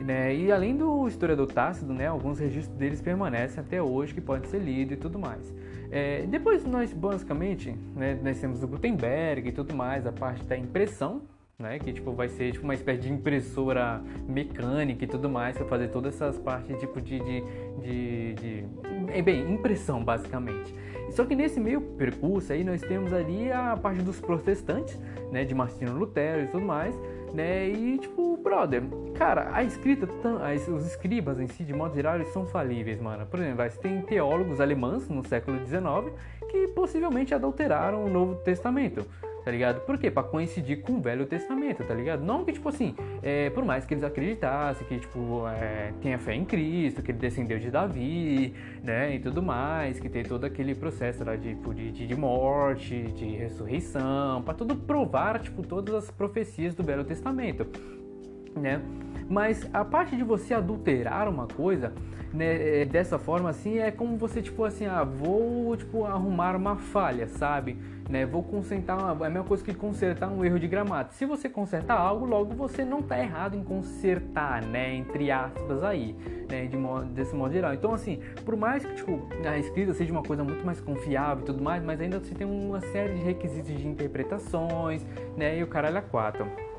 [0.00, 0.34] Né?
[0.34, 4.58] E além do historiador Tácito, né, alguns registros deles permanecem até hoje que podem ser
[4.58, 5.54] lidos e tudo mais.
[5.90, 10.56] É, depois nós basicamente né, nós temos o Gutenberg e tudo mais, a parte da
[10.56, 11.22] impressão,
[11.58, 15.66] né, que tipo vai ser tipo uma espécie de impressora mecânica e tudo mais para
[15.66, 17.42] fazer todas essas partes tipo de, de,
[17.82, 18.64] de, de
[19.08, 20.74] é, bem impressão basicamente.
[21.10, 24.98] Só que nesse meio percurso aí nós temos ali a parte dos protestantes,
[25.30, 26.98] né, de Martinho Lutero e tudo mais
[27.32, 27.68] né?
[27.68, 28.82] E tipo, brother,
[29.14, 30.08] cara, a escrita,
[30.68, 33.26] os escribas em si, de modo geral, eles são falíveis, mano.
[33.26, 36.12] Por exemplo, você tem teólogos alemães no século XIX
[36.48, 39.06] que possivelmente adulteraram o Novo Testamento
[39.44, 39.80] tá ligado?
[39.80, 40.10] Por quê?
[40.10, 42.24] Pra coincidir com o Velho Testamento, tá ligado?
[42.24, 46.34] Não que, tipo assim, é, por mais que eles acreditassem que, tipo, é, tenha fé
[46.34, 50.74] em Cristo, que ele descendeu de Davi, né, e tudo mais, que tem todo aquele
[50.74, 56.10] processo lá de, tipo, de, de morte, de ressurreição, para tudo provar, tipo, todas as
[56.10, 57.66] profecias do Velho Testamento,
[58.54, 58.80] né?
[59.30, 61.92] Mas a parte de você adulterar uma coisa,
[62.34, 66.74] né, é, dessa forma assim, é como você tipo assim, ah, vou tipo arrumar uma
[66.74, 67.78] falha, sabe?
[68.08, 71.14] Né, vou consertar, uma, é a mesma coisa que consertar um erro de gramática.
[71.14, 76.16] Se você consertar algo, logo você não está errado em consertar, né, entre aspas aí,
[76.50, 77.72] né, de modo, desse modo geral.
[77.72, 81.46] Então assim, por mais que tipo a escrita seja uma coisa muito mais confiável e
[81.46, 85.06] tudo mais, mas ainda você tem uma série de requisitos de interpretações,
[85.36, 86.69] né, e o caralho a quatro.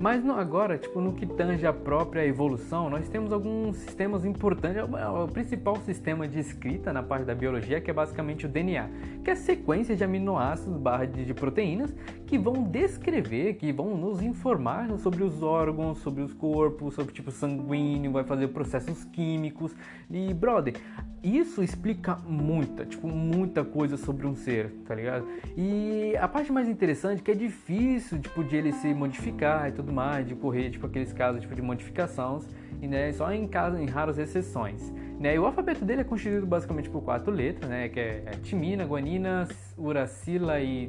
[0.00, 4.80] Mas no, agora, tipo, no que tange a própria evolução, nós temos alguns sistemas importantes.
[4.88, 8.48] O, é o principal sistema de escrita na parte da biologia, que é basicamente o
[8.48, 8.88] DNA,
[9.24, 11.92] que é a sequência de aminoácidos barra de, de proteínas
[12.26, 17.14] que vão descrever, que vão nos informar sobre os órgãos, sobre os corpos, sobre o
[17.14, 19.74] tipo sanguíneo, vai fazer processos químicos.
[20.10, 20.74] E, brother,
[21.22, 25.26] isso explica muita, tipo, muita coisa sobre um ser, tá ligado?
[25.56, 29.72] E a parte mais interessante é que é difícil, tipo, de ele se modificar e
[29.72, 32.44] tudo mais, de correr, tipo, aqueles casos, tipo, de modificações,
[32.80, 34.92] e, né, só em casos, em raras exceções.
[35.18, 35.34] Né?
[35.34, 37.88] E o alfabeto dele é constituído basicamente por quatro letras, né?
[37.88, 40.88] Que é, é timina, guanina, uracila e,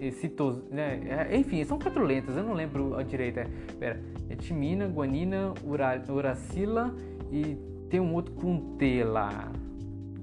[0.00, 1.00] e citos, né?
[1.28, 3.40] É, enfim, são quatro letras, eu não lembro a direita.
[3.40, 3.46] É,
[3.78, 6.94] pera, é timina, guanina, ura, uracila
[7.32, 7.56] e
[7.90, 9.50] tem um outro com T lá.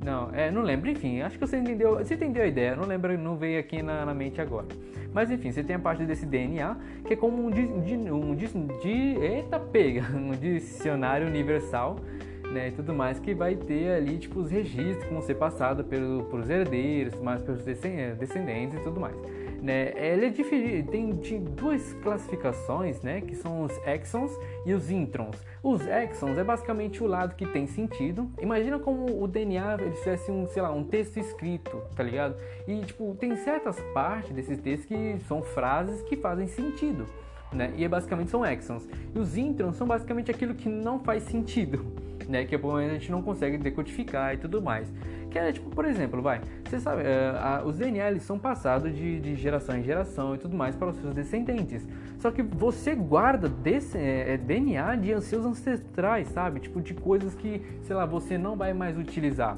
[0.04, 3.16] Não, é, não lembro, enfim, acho que você entendeu, você entendeu a ideia, não lembro,
[3.18, 4.66] não veio aqui na, na mente agora.
[5.14, 6.76] Mas enfim, você tem a parte desse DNA,
[7.06, 8.34] que é como um, di, um,
[8.82, 11.98] di, eita pega, um dicionário universal,
[12.52, 15.86] né, e tudo mais, que vai ter ali, tipo, os registros que vão ser passados
[15.86, 19.16] pelo, pelos herdeiros, mais pelos descendentes e tudo mais.
[19.62, 19.94] Né?
[19.96, 23.22] Ele é diferente, tem, tem duas classificações, né?
[23.22, 24.32] Que são os exons
[24.66, 25.38] e os introns.
[25.62, 28.28] Os exons é basicamente o lado que tem sentido.
[28.42, 32.36] Imagina como o DNA ele tivesse um, sei lá, um texto escrito, tá ligado?
[32.68, 37.06] E tipo, tem certas partes desses textos que são frases que fazem sentido.
[37.54, 37.74] Né?
[37.76, 38.88] E é basicamente são exons.
[39.14, 41.86] E os introns são basicamente aquilo que não faz sentido,
[42.28, 42.46] né?
[42.46, 44.92] Que a gente não consegue decodificar e tudo mais.
[45.30, 49.20] Que é tipo, por exemplo, vai, você sabe, uh, os DNA eles são passados de,
[49.22, 51.88] de, geração em geração e tudo mais para os seus descendentes.
[52.20, 56.60] Só que você guarda desse, é, é DNA de seus ancestrais, sabe?
[56.60, 59.58] Tipo, de coisas que, sei lá, você não vai mais utilizar.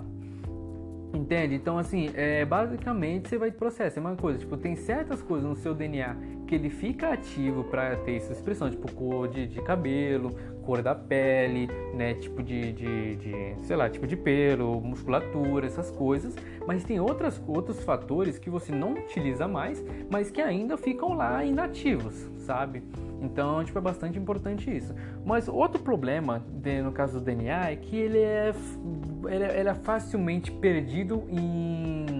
[1.14, 1.54] Entende?
[1.54, 4.00] Então, assim, é, basicamente você vai processo.
[4.00, 7.96] É uma coisa, tipo, tem certas coisas no seu DNA que ele fica ativo para
[7.98, 10.32] ter essa expressão, tipo cor de, de, cabelo,
[10.64, 15.92] cor da pele, né, tipo de, de, de, sei lá, tipo de pelo, musculatura, essas
[15.92, 16.36] coisas.
[16.68, 21.44] Mas tem outras, outros fatores que você não utiliza mais, mas que ainda ficam lá
[21.44, 22.84] inativos, sabe?
[23.24, 24.94] Então, tipo, é bastante importante isso.
[25.26, 26.44] Mas outro problema,
[26.84, 28.54] no caso do DNA, é que ele é,
[29.28, 32.13] ele é, ele é facilmente perdido em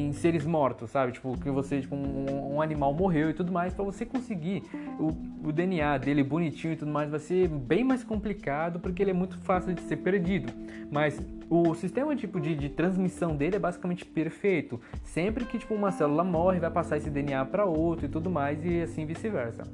[0.00, 1.12] em seres mortos, sabe?
[1.12, 4.62] Tipo, que você, tipo, um, um animal morreu e tudo mais, para você conseguir
[4.98, 9.10] o, o, DNA dele bonitinho e tudo mais, vai ser bem mais complicado porque ele
[9.10, 10.52] é muito fácil de ser perdido.
[10.90, 11.20] Mas
[11.50, 14.80] o sistema tipo de, de transmissão dele é basicamente perfeito.
[15.02, 18.64] Sempre que tipo uma célula morre, vai passar esse DNA para outro e tudo mais
[18.64, 19.64] e assim vice-versa.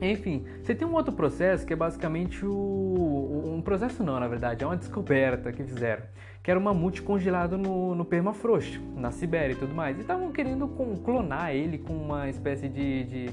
[0.00, 4.64] Enfim, você tem um outro processo que é basicamente o, um processo não, na verdade,
[4.64, 6.04] é uma descoberta que fizeram,
[6.42, 9.96] que era um mamute congelado no, no permafrost, na Sibéria e tudo mais.
[9.98, 10.68] E estavam querendo
[11.04, 13.26] clonar ele com uma espécie de, de,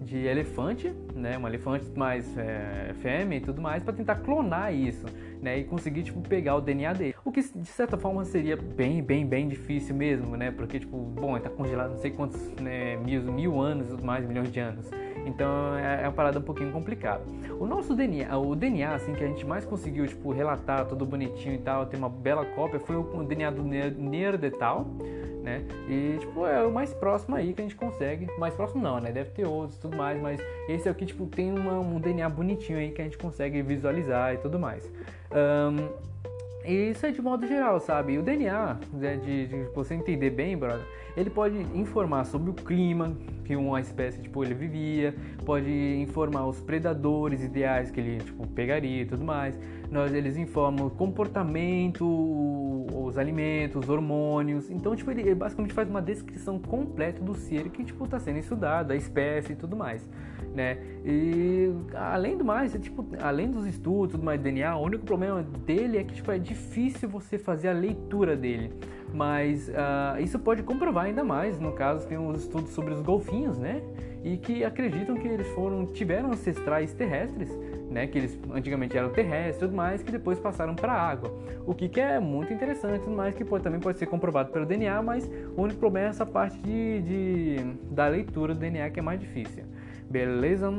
[0.00, 5.06] de elefante, né, um elefante mais é, fêmea e tudo mais, para tentar clonar isso,
[5.42, 7.14] né, e conseguir tipo pegar o DNA dele.
[7.24, 11.36] O que de certa forma seria bem, bem, bem difícil mesmo, né, porque tipo, bom,
[11.36, 14.90] ele tá congelado não sei quantos né, mil, mil anos, mais milhões de anos.
[15.26, 17.22] Então é, é uma parada um pouquinho complicada.
[17.58, 21.56] O nosso DNA, o DNA assim que a gente mais conseguiu tipo relatar tudo bonitinho
[21.56, 24.86] e tal, ter uma bela cópia foi o DNA do Neandertal,
[25.48, 25.64] né?
[25.88, 28.28] E tipo é o mais próximo aí que a gente consegue.
[28.38, 29.10] Mais próximo não, né?
[29.10, 32.28] Deve ter outros, tudo mais, mas esse é o que tipo tem uma, um DNA
[32.28, 34.84] bonitinho aí que a gente consegue visualizar e tudo mais.
[35.32, 35.88] Um,
[36.64, 38.12] e isso é de modo geral, sabe?
[38.12, 40.84] E o DNA, né, de, de, você entender bem, brother,
[41.16, 45.14] ele pode informar sobre o clima que uma espécie tipo ele vivia,
[45.46, 49.58] pode informar os predadores ideais que ele tipo pegaria e tudo mais.
[49.90, 52.04] Nós eles informam o comportamento,
[52.94, 54.70] os alimentos, os hormônios.
[54.70, 58.38] Então tipo ele, ele basicamente faz uma descrição completa do ser que tipo está sendo
[58.38, 60.06] estudado, da espécie e tudo mais
[60.54, 60.78] né?
[61.04, 65.42] E além do mais, é, tipo, além dos estudos, tudo mais DNA, o único problema
[65.42, 68.72] dele é que tipo, é difícil você fazer a leitura dele.
[69.14, 73.58] Mas uh, isso pode comprovar ainda mais, no caso tem uns estudos sobre os golfinhos,
[73.58, 73.80] né?
[74.24, 77.48] E que acreditam que eles foram tiveram ancestrais terrestres,
[77.98, 78.06] né?
[78.06, 81.32] Que eles antigamente eram terrestres, tudo mais, que depois passaram para a água.
[81.66, 84.64] O que, que, é muito interessante, tudo mais que pode, também pode ser comprovado pelo
[84.64, 87.56] DNA, mas o único problema é essa parte de, de
[87.90, 89.64] da leitura do DNA que é mais difícil.
[90.08, 90.72] Beleza?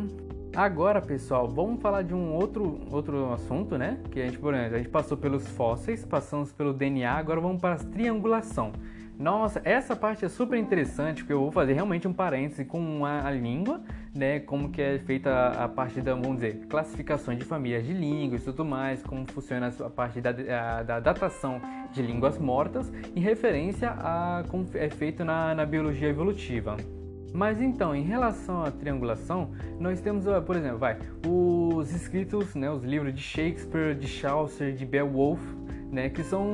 [0.56, 4.00] Agora, pessoal, vamos falar de um outro, outro assunto, né?
[4.10, 7.62] Que a gente, por exemplo, a gente passou pelos fósseis, passamos pelo DNA, agora vamos
[7.62, 8.72] para a triangulação.
[9.20, 13.28] Nossa, essa parte é super interessante, porque eu vou fazer realmente um parêntese com a,
[13.28, 13.82] a língua,
[14.14, 14.40] né?
[14.40, 18.46] Como que é feita a, parte da, vamos dizer, classificações de famílias de línguas e
[18.46, 23.92] tudo mais, como funciona a parte da, a, da datação de línguas mortas, em referência
[23.92, 26.78] a como é feito na, na biologia evolutiva.
[27.34, 30.98] Mas então, em relação à triangulação, nós temos, por exemplo, vai,
[31.28, 35.40] os escritos, né, os livros de Shakespeare, de Chaucer, de Beowulf,
[35.92, 36.48] né, que são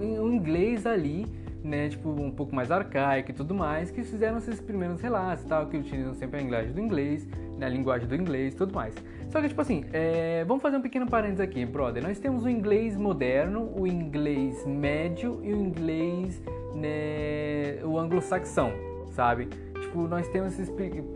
[0.00, 1.26] em inglês ali,
[1.62, 5.66] né, tipo, um pouco mais arcaico e tudo mais, que fizeram esses primeiros relatos, tal,
[5.66, 7.26] que utilizam sempre a linguagem do inglês,
[7.58, 8.94] né, a linguagem do inglês e tudo mais.
[9.30, 12.02] Só que, tipo assim, é, vamos fazer um pequeno parênteses aqui, brother.
[12.02, 16.42] Nós temos o inglês moderno, o inglês médio e o inglês,
[16.74, 18.72] né, o anglo-saxão,
[19.10, 19.48] sabe?
[19.80, 20.72] Tipo, nós temos esses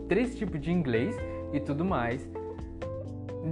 [0.07, 1.15] três tipos de inglês
[1.53, 2.27] e tudo mais.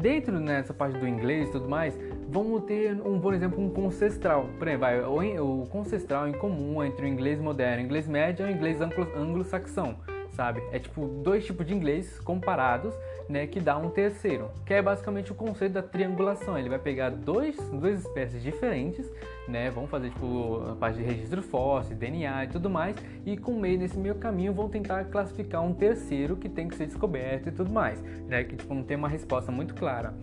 [0.01, 1.97] Dentro nessa parte do inglês e tudo mais,
[2.30, 4.49] vamos ter, um, por exemplo, um concestral.
[4.57, 8.51] Por exemplo, o concestral em comum entre o inglês moderno, o inglês médio e o
[8.51, 9.97] inglês anglo-saxão,
[10.32, 10.61] sabe?
[10.71, 12.93] É tipo dois tipos de inglês comparados,
[13.30, 16.57] né, que dá um terceiro, que é basicamente o conceito da triangulação.
[16.57, 19.09] Ele vai pegar dois, duas espécies diferentes,
[19.47, 22.95] né, vão fazer tipo a parte de registro fóssil, DNA e tudo mais,
[23.26, 26.86] e com meio nesse meio caminho vão tentar classificar um terceiro que tem que ser
[26.86, 30.13] descoberto e tudo mais, né, que tipo não tem uma resposta muito clara.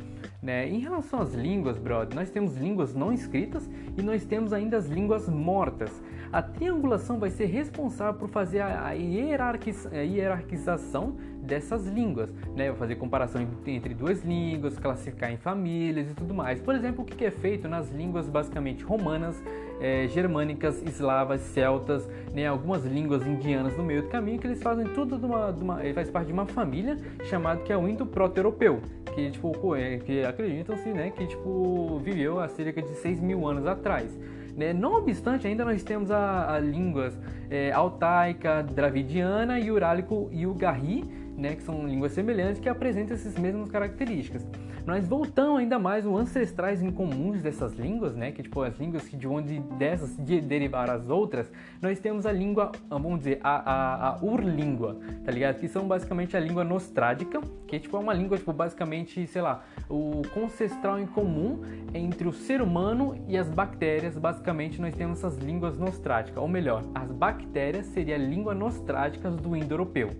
[0.43, 0.69] Né?
[0.69, 4.87] Em relação às línguas, brother, nós temos línguas não escritas e nós temos ainda as
[4.87, 6.03] línguas mortas.
[6.33, 12.69] A triangulação vai ser responsável por fazer a, hierarquização dessas línguas, né?
[12.69, 16.61] Vai fazer comparação entre duas línguas, classificar em famílias e tudo mais.
[16.61, 19.43] Por exemplo, o que é feito nas línguas basicamente romanas,
[19.81, 22.47] é, germânicas, eslavas, celtas, né?
[22.47, 25.81] algumas línguas indianas no meio do caminho, que eles fazem tudo de uma, de uma
[25.93, 28.81] faz parte de uma família chamada que é o Indo-Proto-Europeu
[29.15, 33.67] que tipo é, que acreditam-se né que tipo viveu há cerca de 6 mil anos
[33.67, 34.11] atrás
[34.57, 34.73] né?
[34.73, 37.17] não obstante ainda nós temos a, a línguas
[37.53, 41.05] é, altaica dravidiana e urálico e o garri
[41.37, 44.47] né, que são línguas semelhantes que apresentam essas mesmas características.
[44.85, 49.17] Nós voltamos ainda mais os ancestrais incomuns dessas línguas, né, que tipo as línguas que
[49.17, 51.51] de onde dessas de derivaram as outras,
[51.81, 55.61] nós temos a língua, vamos dizer, a, a, a urlíngua, tá ligado?
[55.61, 59.63] Que são basicamente a língua nostrádica, que tipo é uma língua tipo basicamente, sei lá,
[59.89, 61.61] o concestral em comum
[61.95, 64.19] entre o ser humano e as bactérias.
[64.19, 67.42] Basicamente nós temos essas línguas nostráticas, ou melhor, as bactérias
[67.83, 70.11] seria a língua nostráticas do indo-europeu.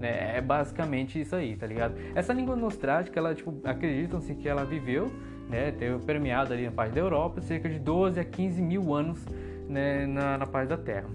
[0.00, 1.94] É, é basicamente isso aí, tá ligado?
[2.14, 5.10] Essa língua nostrática, ela, tipo, acreditam-se que ela viveu,
[5.48, 9.24] né, teve permeado ali na parte da Europa, cerca de 12 a 15 mil anos
[9.68, 11.08] né, na, na parte da Terra.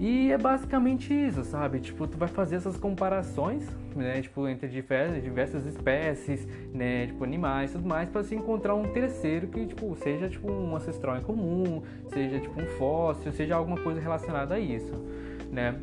[0.00, 1.80] E é basicamente isso, sabe?
[1.80, 4.22] Tipo, tu vai fazer essas comparações, né?
[4.22, 7.08] Tipo, entre diversas, diversas espécies, né?
[7.08, 10.76] Tipo, animais e tudo mais, para se encontrar um terceiro que, tipo, seja, tipo, um
[10.76, 14.94] ancestral em comum, seja, tipo, um fóssil, seja alguma coisa relacionada a isso,
[15.50, 15.74] né?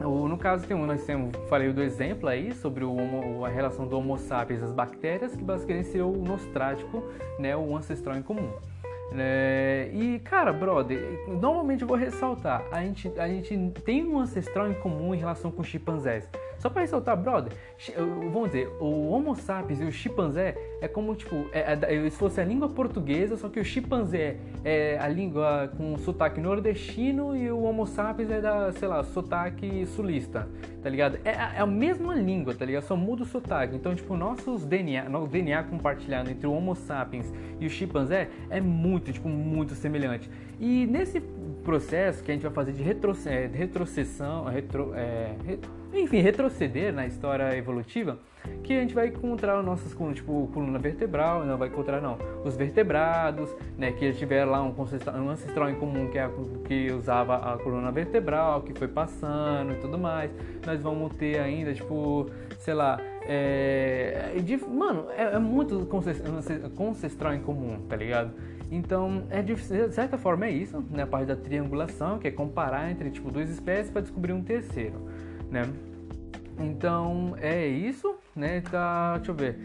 [0.00, 4.18] No caso, tem nós temos, falei do exemplo aí sobre homo, a relação do Homo
[4.18, 7.02] sapiens às bactérias, que basicamente seria o nostrático,
[7.38, 8.50] né, o ancestral em comum.
[9.12, 10.98] É, e cara, brother,
[11.28, 15.50] normalmente eu vou ressaltar, a gente, a gente tem um ancestral em comum em relação
[15.50, 16.28] com chimpanzés.
[16.64, 17.52] Só para ressaltar, brother,
[18.32, 22.40] vamos dizer, o Homo sapiens e o chimpanzé é como, tipo, é, é, se fosse
[22.40, 27.64] a língua portuguesa, só que o chimpanzé é a língua com sotaque nordestino e o
[27.64, 30.48] Homo sapiens é da, sei lá, sotaque sulista,
[30.82, 31.18] tá ligado?
[31.22, 32.84] É, é a mesma língua, tá ligado?
[32.84, 33.76] Só muda o sotaque.
[33.76, 37.30] Então, tipo, nossos DNA, nosso DNA compartilhado entre o Homo sapiens
[37.60, 40.30] e o chimpanzé é muito, tipo, muito semelhante.
[40.58, 41.20] E nesse
[41.62, 45.34] processo que a gente vai fazer de retrocessão, retro, é,
[45.94, 48.18] enfim, retroceder na história evolutiva,
[48.62, 52.56] que a gente vai encontrar os nossos tipo coluna vertebral, não vai encontrar não, os
[52.56, 56.28] vertebrados, né, que tiveram lá um ancestral, um ancestral em comum que, é,
[56.66, 60.30] que usava a coluna vertebral, que foi passando e tudo mais.
[60.66, 65.88] Nós vamos ter ainda, tipo, sei lá, é, de, mano, é, é muito
[66.80, 68.32] ancestral em comum, tá ligado?
[68.70, 69.56] Então, é de
[69.92, 71.04] certa forma é isso, né?
[71.04, 75.00] A parte da triangulação, que é comparar entre tipo duas espécies para descobrir um terceiro,
[75.50, 75.62] né?
[76.58, 78.60] Então, é isso, né?
[78.60, 79.58] Tá, deixa eu ver.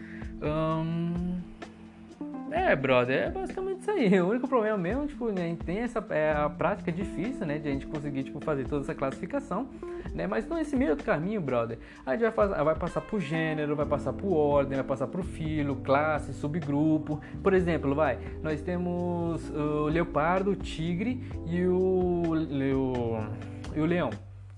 [2.50, 4.10] É, brother, é basicamente isso aí.
[4.20, 7.72] O único problema mesmo, tipo, né, tem essa é a prática difícil, né, de a
[7.72, 9.68] gente conseguir, tipo, fazer toda essa classificação,
[10.12, 10.26] né?
[10.26, 14.12] Mas nesse meio do caminho, brother, a gente vai, vai passar por gênero, vai passar
[14.12, 17.20] por ordem, vai passar por filo, classe, subgrupo.
[17.42, 24.10] Por exemplo, vai, nós temos o leopardo, o tigre e o, o, e o leão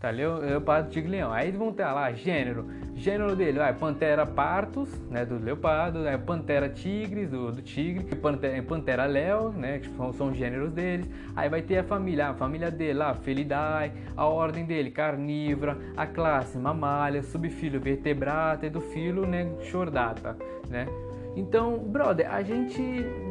[0.02, 1.32] Tá, leopardo, tigre, leão.
[1.32, 2.66] Aí vão ter lá gênero.
[2.96, 8.60] Gênero dele, vai, pantera partus, né, do leopardo, né, pantera tigres, do, do tigre, pantera,
[8.64, 11.08] pantera léo, né, que são, são gêneros deles.
[11.36, 16.04] Aí vai ter a família, a família dele lá, Felidae, a ordem dele, carnívora, a
[16.04, 20.36] classe, mamália, subfilo, vertebrata e do filo, né, chordata,
[20.68, 20.86] né.
[21.34, 22.82] Então, brother, a gente,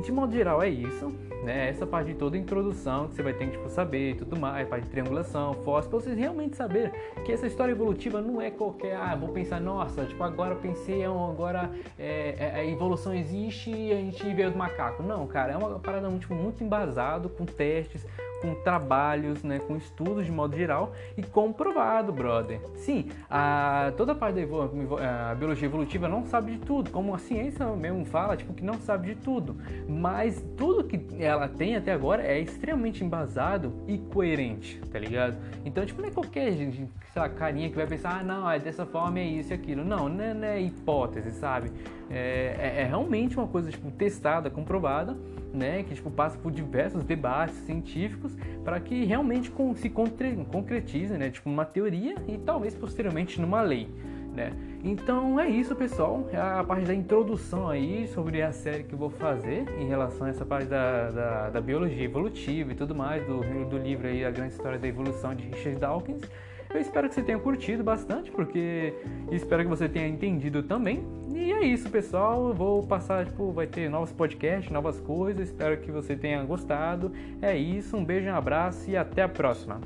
[0.04, 1.12] de modo geral, é isso
[1.44, 1.70] né?
[1.70, 4.68] Essa parte de toda a introdução que você vai ter que tipo, saber tudo mais,
[4.68, 6.92] parte de triangulação, fósforo, pra vocês realmente saberem
[7.26, 11.72] que essa história evolutiva não é qualquer, ah, vou pensar, nossa, tipo, agora pensei, agora
[11.98, 15.04] é, é, a evolução existe e a gente veio do macaco.
[15.04, 18.06] Não, cara, é uma parada tipo, muito embasado, com testes,
[18.42, 22.60] com trabalhos, né, com estudos de modo geral e comprovado, brother.
[22.76, 27.20] Sim, a, toda a parte da a biologia evolutiva não sabe de tudo, como a
[27.20, 29.56] ciência mesmo fala, tipo, que não sabe de tudo.
[29.88, 35.38] Mas tudo que ela tem até agora é extremamente embasado e coerente, tá ligado?
[35.64, 38.60] Então, tipo, não é qualquer gente, sei lá, carinha que vai pensar, ah, não, é
[38.60, 39.84] dessa forma, é isso e aquilo.
[39.84, 41.72] Não, não é, não é hipótese, sabe?
[42.10, 45.16] É, é, é realmente uma coisa, tipo, testada, comprovada
[45.54, 51.50] né, que tipo, passa por diversos debates científicos para que realmente se concretize, né, tipo,
[51.50, 53.88] uma teoria e talvez posteriormente numa lei.
[54.34, 54.54] Né?
[54.84, 56.28] Então é isso, pessoal.
[56.32, 60.26] É a parte da introdução aí sobre a série que eu vou fazer em relação
[60.26, 64.24] a essa parte da, da, da biologia evolutiva e tudo mais, do, do livro aí
[64.24, 66.22] A Grande História da Evolução de Richard Dawkins.
[66.74, 68.94] Eu espero que você tenha curtido bastante, porque
[69.32, 71.04] espero que você tenha entendido também.
[71.34, 72.50] E é isso, pessoal.
[72.50, 75.50] Eu vou passar, tipo, vai ter novos podcasts, novas coisas.
[75.50, 77.12] Espero que você tenha gostado.
[77.42, 79.82] É isso, um beijo, um abraço e até a próxima.